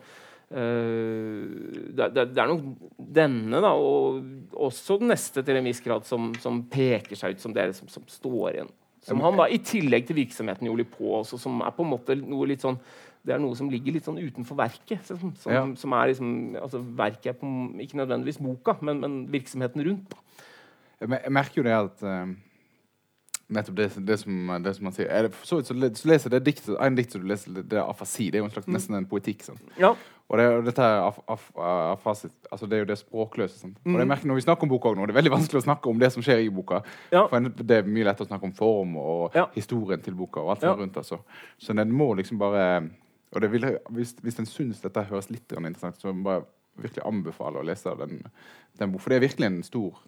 [0.47, 1.43] Uh,
[1.91, 2.61] det, det, er nok
[2.95, 4.21] denne, da, og
[4.69, 7.89] også den neste til en viss grad, som, som peker seg ut som det som,
[7.91, 8.71] som står igjen.
[9.07, 12.17] Som han da, i tillegg til virksomheten gjorde på, også, som er på en måte
[12.19, 12.79] noe litt sånn
[13.27, 15.03] det er noe som ligger litt sånn utenfor verket.
[15.09, 15.63] Som, som, ja.
[15.79, 17.53] som er liksom, altså Verket er på,
[17.83, 20.19] ikke nødvendigvis boka, men, men virksomheten rundt.
[21.01, 22.35] Jeg, jeg merker jo det at uh,
[23.53, 26.45] nettopp det, det, som, det, som, man sier er det, så, så, så leser det
[26.47, 28.31] diktet, En dikt som du leser, det er afasi.
[28.31, 28.77] Det er jo en slags, mm.
[28.79, 29.43] nesten en poetikk.
[29.81, 29.95] Ja.
[30.27, 31.51] Og det, dette er af, af,
[31.93, 33.69] afasi, altså det er jo det språkløse.
[33.85, 33.95] Mm.
[33.95, 35.91] Og jeg merker Når vi snakker om boka nå, det er veldig vanskelig å snakke
[35.91, 36.81] om det som skjer i boka.
[37.15, 37.27] Ja.
[37.31, 39.47] For Det er mye lettere å snakke om form og ja.
[39.55, 40.43] historien til boka.
[40.43, 41.21] og alt det rundt altså.
[41.59, 42.67] Så den må liksom bare
[43.33, 43.67] og vil,
[43.97, 46.47] hvis, hvis en syns dette høres litt interessant, så må jeg
[46.83, 48.21] virkelig anbefale å lese den,
[48.79, 49.03] den boka.
[49.03, 50.03] For det er virkelig en stor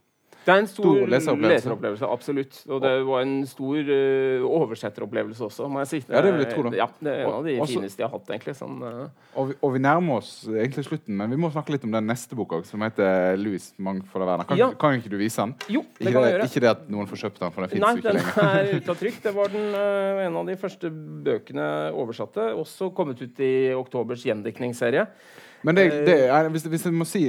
[0.49, 1.55] det er en stor, stor leseropplevelse.
[1.55, 2.09] leseropplevelse.
[2.09, 2.59] Absolutt.
[2.73, 6.01] Og det var en stor uh, oversetteropplevelse også, må jeg si.
[6.07, 6.71] Ja, det vil jeg tro da.
[6.79, 8.55] Ja, det er en av de også, fineste jeg har hatt, egentlig.
[8.57, 9.03] Sånn, uh.
[9.35, 12.09] og, vi, og, vi, nærmer oss egentlig slutten, men vi må snakke litt om den
[12.09, 14.49] neste boka, som heter 'Louis Mangfold av verden'.
[14.49, 14.71] Kan, ja.
[14.81, 15.55] kan, ikke du vise den?
[15.77, 16.49] Jo, det ikke kan jeg gjøre.
[16.49, 18.33] Ikke det at noen får kjøpt den, for den fins ikke lenger.
[18.41, 19.23] Nei, den er ute av trykk.
[19.29, 20.95] Det var den, uh, en av de første
[21.29, 22.51] bøkene oversatte.
[22.65, 25.05] Også kommet ut i oktobers gjendiktningsserie.
[25.67, 27.29] Men det, det er, hvis, hvis jeg må si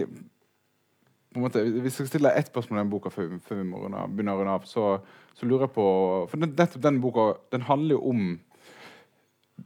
[1.39, 3.65] på en måte, Hvis jeg skal stille ett spørsmål om den boka før, før vi
[3.69, 4.99] må begynne å runde av, så,
[5.33, 5.87] så, lurer jeg på
[6.31, 8.29] For nettopp den boka den handler jo om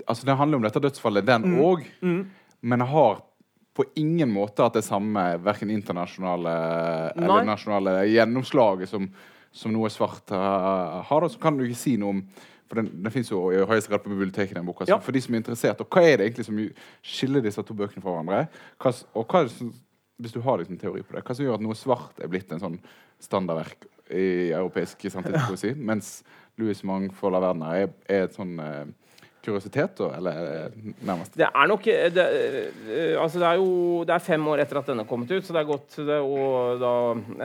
[0.07, 2.15] Altså Den handler om dette dødsfallet, den òg, mm.
[2.15, 2.23] mm.
[2.61, 3.21] men har
[3.73, 7.25] på ingen måte hatt det samme verken internasjonale Nei.
[7.25, 9.05] eller nasjonale gjennomslaget som,
[9.53, 11.27] som noe svart har.
[11.29, 12.23] Så kan du ikke si noe om
[12.73, 14.55] for Den, den fins jo i høyeste grad på biblioteket.
[14.55, 14.97] den boka, ja.
[14.97, 15.81] For de som er interessert.
[15.81, 16.61] Og Hva er det egentlig som
[17.05, 18.45] skiller disse to bøkene fra hverandre?
[18.81, 19.73] Hva, og hva er det som
[20.21, 22.51] hvis du har liksom teori på det, hva som gjør at noe svart er blitt
[22.53, 22.79] en sånn
[23.23, 26.19] standardverk i europeisk samtidspoesi, mens
[26.59, 28.85] Louis Mangfold av verden er, er et sånn eh,
[29.43, 30.71] kuriositet, eller
[31.03, 31.35] nærmest?
[31.37, 32.27] Det er nok eh, det,
[32.87, 35.55] eh, altså det er jo det er fem år etter at denne kom ut, så
[35.55, 36.93] det er gått og da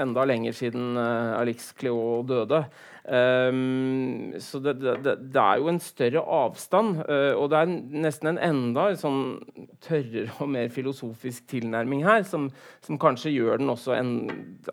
[0.02, 2.62] enda lenger siden uh, Alix Cleo døde.
[3.08, 8.34] Um, så det, det, det, er jo en større avstand, uh, og det er nesten
[8.34, 9.38] en enda sånn
[9.84, 12.50] tørrere og mer filosofisk tilnærming her, som,
[12.84, 14.12] som kanskje gjør den også en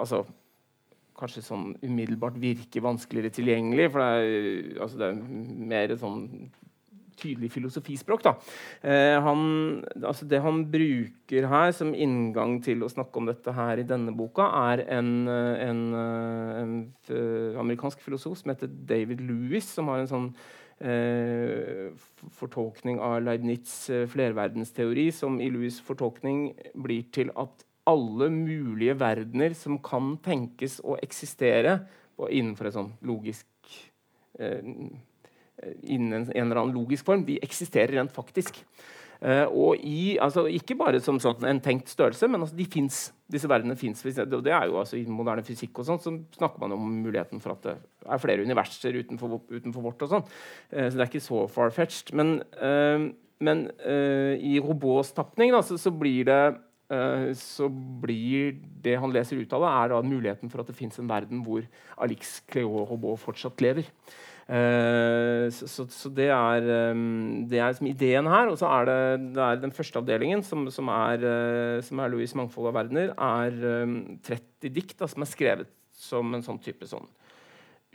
[0.02, 0.26] altså,
[1.16, 3.88] kanskje sånn umiddelbart virker vanskeligere tilgjengelig.
[3.94, 5.20] For det er, altså det er
[5.72, 6.22] mer sånn
[7.20, 8.26] tydelig filosofispråk.
[8.26, 8.36] Da.
[8.86, 9.46] Eh, han,
[10.02, 14.14] altså det han bruker her som inngang til å snakke om dette her i denne
[14.16, 16.76] boka, er en, en, en,
[17.10, 20.30] en amerikansk filosof som heter David Lewis, som har en sånn
[20.80, 21.92] eh,
[22.36, 26.50] fortolkning av Leibniz' eh, flerverdensteori, som i Lewis' fortolkning
[26.86, 31.84] blir til at alle mulige verdener som kan tenkes å eksistere
[32.18, 33.48] og innenfor et sånn logisk
[34.40, 34.64] eh,
[35.84, 38.64] innen en, eller annen logisk form, de eksisterer rent faktisk.
[39.24, 43.08] Uh, og i, altså, ikke bare som sånn, en tenkt størrelse, men altså, de fins.
[43.32, 44.04] Disse verdenene fins.
[44.04, 47.56] Det er jo altså, I moderne fysikk og sånt, så snakker man om muligheten for
[47.56, 47.74] at det
[48.06, 50.06] er flere universer utenfor, utenfor vårt.
[50.06, 50.28] og.
[50.70, 52.14] Uh, så det er ikke så far-fetched.
[52.18, 53.08] Men, uh,
[53.46, 53.66] men
[54.40, 58.54] i Robots tapning så, så, blir det så blir
[58.86, 61.42] det han leser ut av det, er da muligheten for at det fins en verden
[61.44, 61.66] hvor
[62.00, 63.90] Alix Cleo Robot fortsatt lever.
[64.46, 68.52] Uh, så, så, så, det er, um, det er liksom ideen her.
[68.52, 68.98] Og så er det,
[69.38, 73.16] det er den første avdelingen, som, som er, uh, som er Louis' mangfold av verdener,
[73.18, 77.08] er um, 30 dikt da, som er skrevet som en sånn type sånn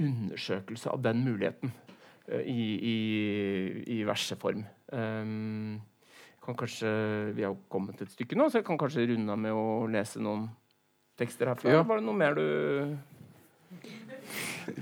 [0.01, 2.99] undersøkelse av den muligheten uh, i, i,
[3.99, 4.65] i verseform.
[4.91, 5.79] Um,
[6.41, 6.91] kan kanskje,
[7.37, 10.23] vi har kommet et stykke nå, så jeg kan kanskje runde av med å lese
[10.25, 10.49] noen
[11.21, 11.77] tekster herfra.
[11.77, 11.85] Ja.
[11.87, 12.47] Var det noe mer du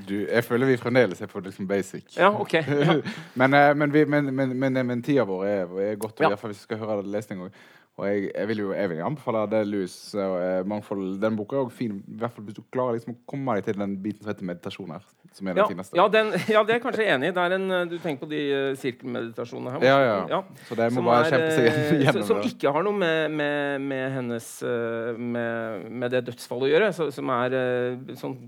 [0.09, 2.16] du, jeg føler vi fremdeles er på liksom basic.
[2.16, 2.55] Ja, ok.
[2.55, 2.99] Ja.
[3.41, 6.33] men, eh, men, vi, men, men, men, tida vår er, er godt, ja.
[6.35, 7.59] hvis vi skal høre lesning òg.
[7.99, 11.16] Og jeg, jeg, vil jo jeg vil anbefale det Lus og eh, mangfold.
[11.18, 13.66] Den boka er òg fin, i hvert fall hvis du klarer liksom å komme deg
[13.66, 15.09] til den biten som heter meditasjon her.
[15.35, 15.99] Som er den ja, fineste.
[15.99, 17.35] Ja, den, ja, det er jeg kanskje enig i.
[17.35, 19.87] Det er en, du tenker på de uh, sirkelmeditasjonene her.
[19.89, 20.41] Ja, ja, ja.
[20.68, 22.29] Så det må bare er, kjempe seg gjennom.
[22.31, 26.93] Som ikke har noe med, med, med hennes uh, med, med, det dødsfallet å gjøre.
[26.95, 28.39] Så, som er uh, sånn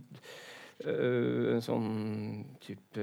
[0.81, 1.89] Uh, en sånn
[2.64, 3.03] type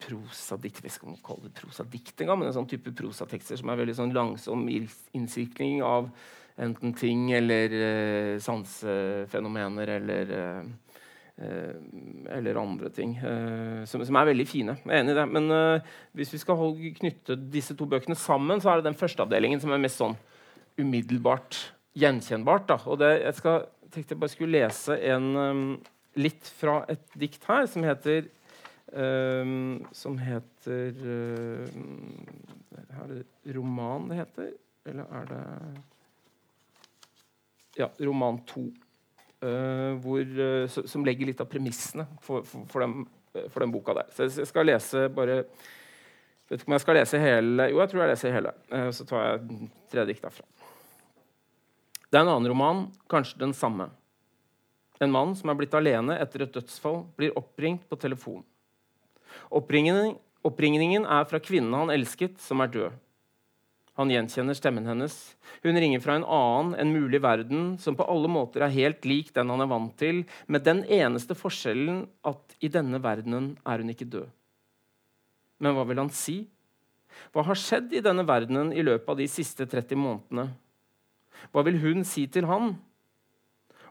[0.00, 3.96] prosadikt Vi skal kalle det prosadikt engang, men en sånn type prosatekster som er veldig
[3.98, 6.08] sånn langsom innsirkling av
[6.64, 10.72] enten ting eller uh, sansefenomener eller uh,
[12.30, 14.76] eller andre ting som, som, er veldig fine.
[14.84, 15.24] Jeg er enig i det.
[15.34, 15.80] Men
[16.14, 19.58] hvis vi skal holde, knytte disse to bøkene sammen, så er det den første avdelingen
[19.58, 20.14] som er mest sånn
[20.78, 21.58] umiddelbart
[21.98, 22.68] gjenkjennbart.
[22.70, 22.78] Da.
[22.86, 25.26] Og det, jeg skal, tenkte jeg bare skulle lese en
[26.20, 28.28] litt fra et dikt her som heter
[28.92, 31.66] um, Som heter uh,
[33.00, 34.52] Er det roman det heter?
[34.88, 35.44] Eller er det
[37.80, 38.68] Ja, roman to.
[39.44, 43.02] Uh, hvor, uh, som legger litt av premissene for, for, for, den,
[43.50, 44.12] for, den, boka der.
[44.14, 45.42] Så jeg skal lese bare
[46.44, 48.50] Vet ikke om jeg skal lese hele Jo, jeg tror jeg leser hele.
[48.92, 50.44] Så tar jeg tre dikt derfra.
[52.04, 53.88] Det er en annen roman, kanskje den samme.
[55.02, 58.44] En mann som er blitt alene etter et dødsfall, blir oppringt på telefon.
[59.50, 60.14] Oppringningen,
[60.46, 63.00] oppringningen er fra kvinnen han elsket, som er død.
[63.94, 65.14] Han gjenkjenner stemmen hennes.
[65.62, 69.30] Hun ringer fra en annen, en mulig verden, som på alle måter er helt lik
[69.36, 73.92] den han er vant til, med den eneste forskjellen at i denne verdenen er hun
[73.94, 74.26] ikke død.
[75.62, 76.40] Men hva vil han si?
[77.30, 80.48] Hva har skjedd i denne verdenen i løpet av de siste 30 månedene?
[81.54, 82.74] Hva vil hun si til han?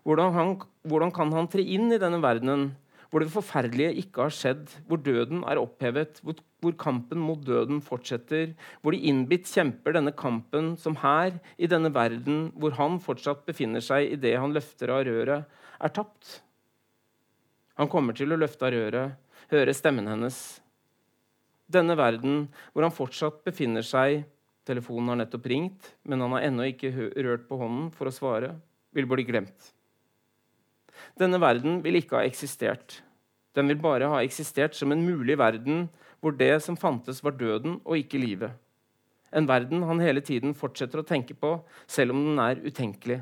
[0.03, 0.55] Hvordan, han,
[0.87, 2.71] hvordan kan han tre inn i denne verdenen
[3.13, 7.77] hvor det forferdelige ikke har skjedd, hvor døden er opphevet, hvor, hvor, kampen mot døden
[7.85, 13.45] fortsetter, hvor de innbitt kjemper denne kampen som her, i denne verden hvor han fortsatt
[13.45, 15.45] befinner seg i det han løfter av røret,
[15.77, 16.39] er tapt.
[17.77, 19.13] Han kommer til å løfte av røret,
[19.53, 20.41] høre stemmen hennes.
[21.69, 24.23] Denne verden hvor han fortsatt befinner seg
[24.63, 28.53] Telefonen har nettopp ringt, men han har ennå ikke rørt på hånden for å svare.
[28.95, 29.73] Vil bli glemt.
[31.19, 33.01] Denne verden vil ikke ha eksistert.
[33.53, 35.87] Den vil bare ha eksistert som en mulig verden
[36.23, 38.55] hvor det som fantes, var døden og ikke livet.
[39.33, 41.57] En verden han hele tiden fortsetter å tenke på,
[41.89, 43.19] selv om den er utenkelig.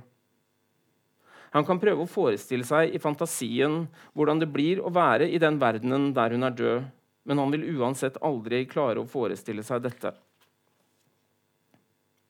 [1.51, 3.85] Han kan prøve å forestille seg i fantasien
[4.15, 6.89] hvordan det blir å være i den verdenen der hun er død,
[7.27, 10.13] men han vil uansett aldri klare å forestille seg dette.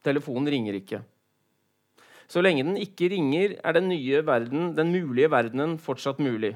[0.01, 1.03] Telefonen ringer ikke.
[2.31, 6.53] Så lenge den ikke ringer, er den nye verden, den mulige verdenen fortsatt mulig.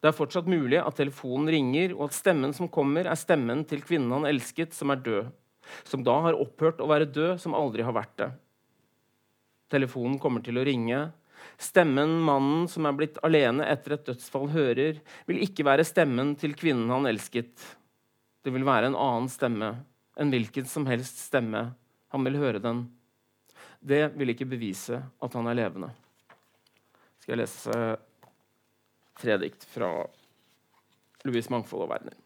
[0.00, 3.84] Det er fortsatt mulig at telefonen ringer, og at stemmen som kommer, er stemmen til
[3.86, 5.30] kvinnen han elsket, som er død.
[5.86, 8.30] Som da har opphørt å være død, som aldri har vært det.
[9.70, 11.04] Telefonen kommer til å ringe.
[11.60, 16.56] Stemmen mannen som er blitt alene etter et dødsfall, hører, vil ikke være stemmen til
[16.58, 17.52] kvinnen han elsket.
[18.42, 19.74] Det vil være en annen stemme,
[20.18, 21.68] en hvilken som helst stemme.
[22.10, 22.88] Han vil høre den.
[23.80, 25.88] Det vil ikke bevise at han er levende.
[27.20, 27.76] Skal jeg lese
[29.20, 29.88] tre dikt fra
[31.24, 32.16] Louis Mangfold og Werner.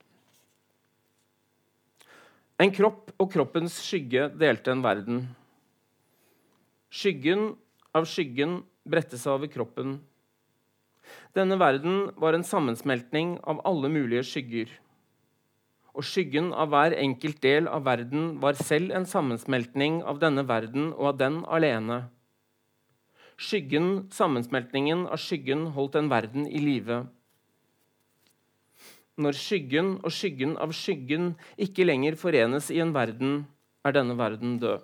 [2.63, 5.25] En kropp og kroppens skygge delte en verden.
[6.95, 7.53] Skyggen
[7.95, 9.97] av skyggen bredte seg over kroppen.
[11.35, 14.71] Denne verden var en sammensmeltning av alle mulige skygger.
[15.95, 20.91] Og skyggen av hver enkelt del av verden var selv en sammensmeltning av denne verden
[20.97, 22.01] og av den alene.
[23.39, 27.05] Skyggen, sammensmeltningen av skyggen, holdt en verden i live.
[29.15, 33.45] Når skyggen og skyggen av skyggen ikke lenger forenes i en verden,
[33.87, 34.83] er denne verden død.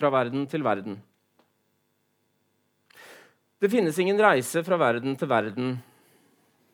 [0.00, 1.00] Fra verden til verden.
[3.60, 5.74] Det finnes ingen reise fra verden til verden.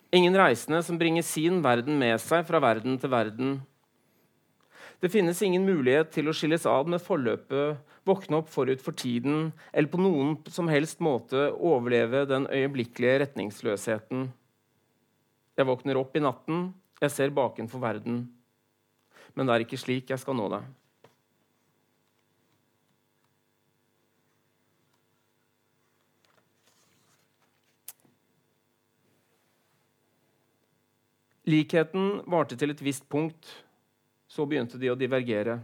[0.08, 3.58] Ingen reisende som bringer sin verden med seg fra verden til verden.
[5.04, 7.76] Det finnes ingen mulighet til å skilles ad med forløpet,
[8.08, 14.30] våkne opp forut for tiden eller på noen som helst måte overleve den øyeblikkelige retningsløsheten.
[15.60, 16.70] Jeg våkner opp i natten,
[17.02, 18.24] jeg ser bakenfor verden.
[19.36, 20.64] Men det er ikke slik jeg skal nå deg.
[31.48, 33.48] Likheten varte til et visst punkt
[34.28, 35.56] så begynte de å divergere.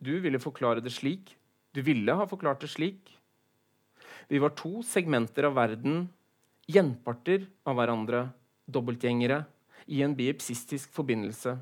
[0.00, 1.34] Du ville forklare det slik.
[1.76, 3.10] Du ville ha forklart det slik.
[4.32, 6.06] Vi var to segmenter av verden,
[6.66, 8.22] gjenparter av hverandre,
[8.64, 9.44] dobbeltgjengere,
[9.86, 11.52] i en biepsistisk forbindelse.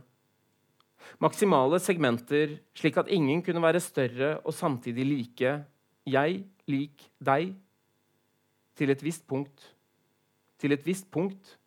[1.20, 5.52] Maksimale segmenter, slik at ingen kunne være større og samtidig like.
[6.08, 6.40] Jeg
[6.70, 7.52] lik deg.
[8.78, 9.66] Til et visst punkt.
[10.62, 11.58] Til et visst punkt.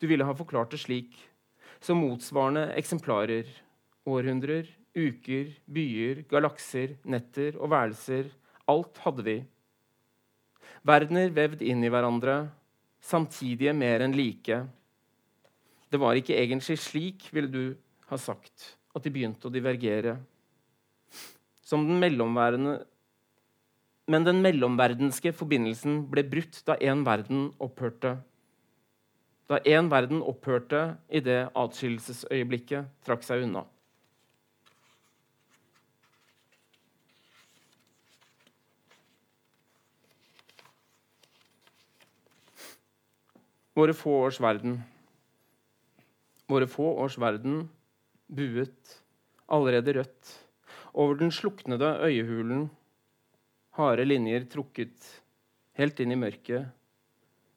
[0.00, 1.16] Du ville ha forklart det slik
[1.80, 3.48] som motsvarende eksemplarer.
[4.06, 8.28] Århundrer, uker, byer, galakser, netter og værelser.
[8.70, 9.36] Alt hadde vi.
[10.86, 12.36] Verdener vevd inn i hverandre,
[13.02, 14.60] samtidige mer enn like.
[15.90, 17.62] Det var ikke egentlig slik, ville du
[18.10, 20.16] ha sagt, at de begynte å divergere.
[21.66, 22.84] Som den mellomværende
[24.06, 28.12] Men den mellomverdenske forbindelsen ble brutt da én verden opphørte
[29.46, 33.62] da én verden opphørte i det atskillelsesøyeblikket trakk seg unna.
[43.76, 44.78] Våre få års verden.
[46.48, 47.66] Våre få års verden
[48.26, 48.96] buet,
[49.52, 50.32] allerede rødt,
[50.96, 52.70] over den sluknede øyehulen,
[53.76, 55.10] harde linjer trukket
[55.76, 56.72] helt inn i mørket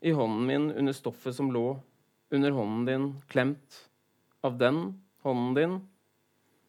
[0.01, 1.79] i hånden min under stoffet som lå
[2.29, 3.89] under hånden din, klemt
[4.41, 5.77] av den hånden din,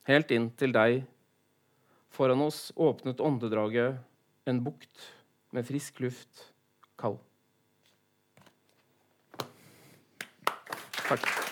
[0.09, 1.03] helt inn til deg.
[2.11, 4.01] Foran oss åpnet åndedraget
[4.51, 5.11] en bukt
[5.55, 6.49] med frisk luft,
[6.99, 7.20] kald.
[11.07, 11.49] Takk.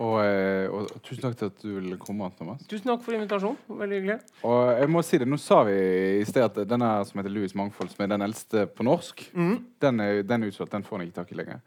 [0.00, 2.30] Og, eh, og, tusen takk til at du ville komme.
[2.38, 2.64] Thomas.
[2.68, 3.58] Tusen takk for invitasjonen.
[3.68, 4.18] Veldig hyggelig.
[4.48, 5.76] Og jeg må si det, Nå sa vi
[6.20, 9.56] i sted at denne som heter Louis Mangfold, som er den eldste på norsk, mm.
[9.84, 10.72] den, er, den, er, utsolgt.
[10.72, 11.60] Den får han ikke tak i lenger.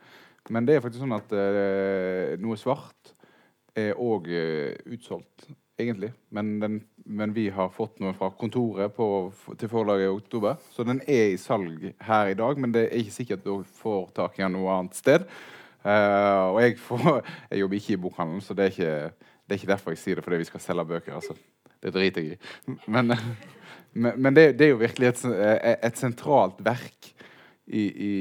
[0.50, 3.14] Men det er faktisk sånn at uh, noe svart
[3.80, 4.40] er òg uh,
[4.74, 5.46] eh, utsolgt,
[5.80, 6.10] egentlig.
[6.36, 9.08] Men, den, men, vi har fått noe fra kontoret på,
[9.62, 10.58] til forlaget i oktober.
[10.74, 14.10] Så den er i salg her i dag, men det er ikke sikkert du får
[14.18, 15.30] tak i den noe annet sted.
[15.84, 17.08] Uh, og jeg, får,
[17.52, 18.94] jeg, jobber ikke i bokhandelen, så det er, ikke,
[19.44, 21.18] det er, ikke, derfor jeg sier det fordi vi skal selge bøker.
[21.20, 21.36] Altså.
[21.84, 22.76] Det driter jeg i.
[22.88, 23.12] Men,
[24.02, 25.26] men, men det, det, er jo virkelig et,
[25.84, 27.12] et sentralt verk
[27.68, 28.14] i, i,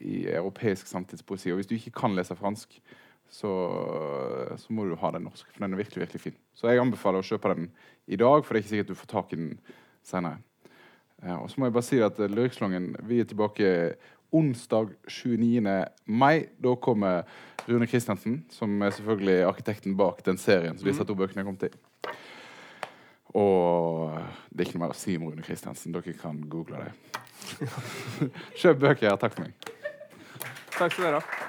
[0.00, 1.52] i, europeisk samtidspoesi.
[1.52, 2.80] Og hvis du ikke kan lese fransk,
[3.28, 3.52] så,
[4.56, 5.46] så, må du ha den norsk.
[5.52, 6.36] For den er virkelig virkelig fin.
[6.56, 7.70] Så jeg anbefaler å kjøpe den
[8.06, 9.50] i dag, for det er ikke sikkert du får tak i den
[10.06, 10.40] senere.
[11.18, 13.70] Uh, og så må jeg bare si at uh, vi er tilbake
[14.34, 15.62] onsdag 29.
[16.06, 16.48] mai.
[16.58, 17.22] Da kommer
[17.68, 21.74] Rune Christensen, som er selvfølgelig arkitekten bak den serien som disse to bøkene kom til.
[23.36, 24.14] Og
[24.48, 25.92] det er ikke noe mer å si om Rune Christensen.
[25.92, 27.20] Dere kan google det.
[28.60, 29.20] Kjøp bøker.
[29.20, 29.54] Takk for meg.
[30.78, 31.47] Takk skal dere ha.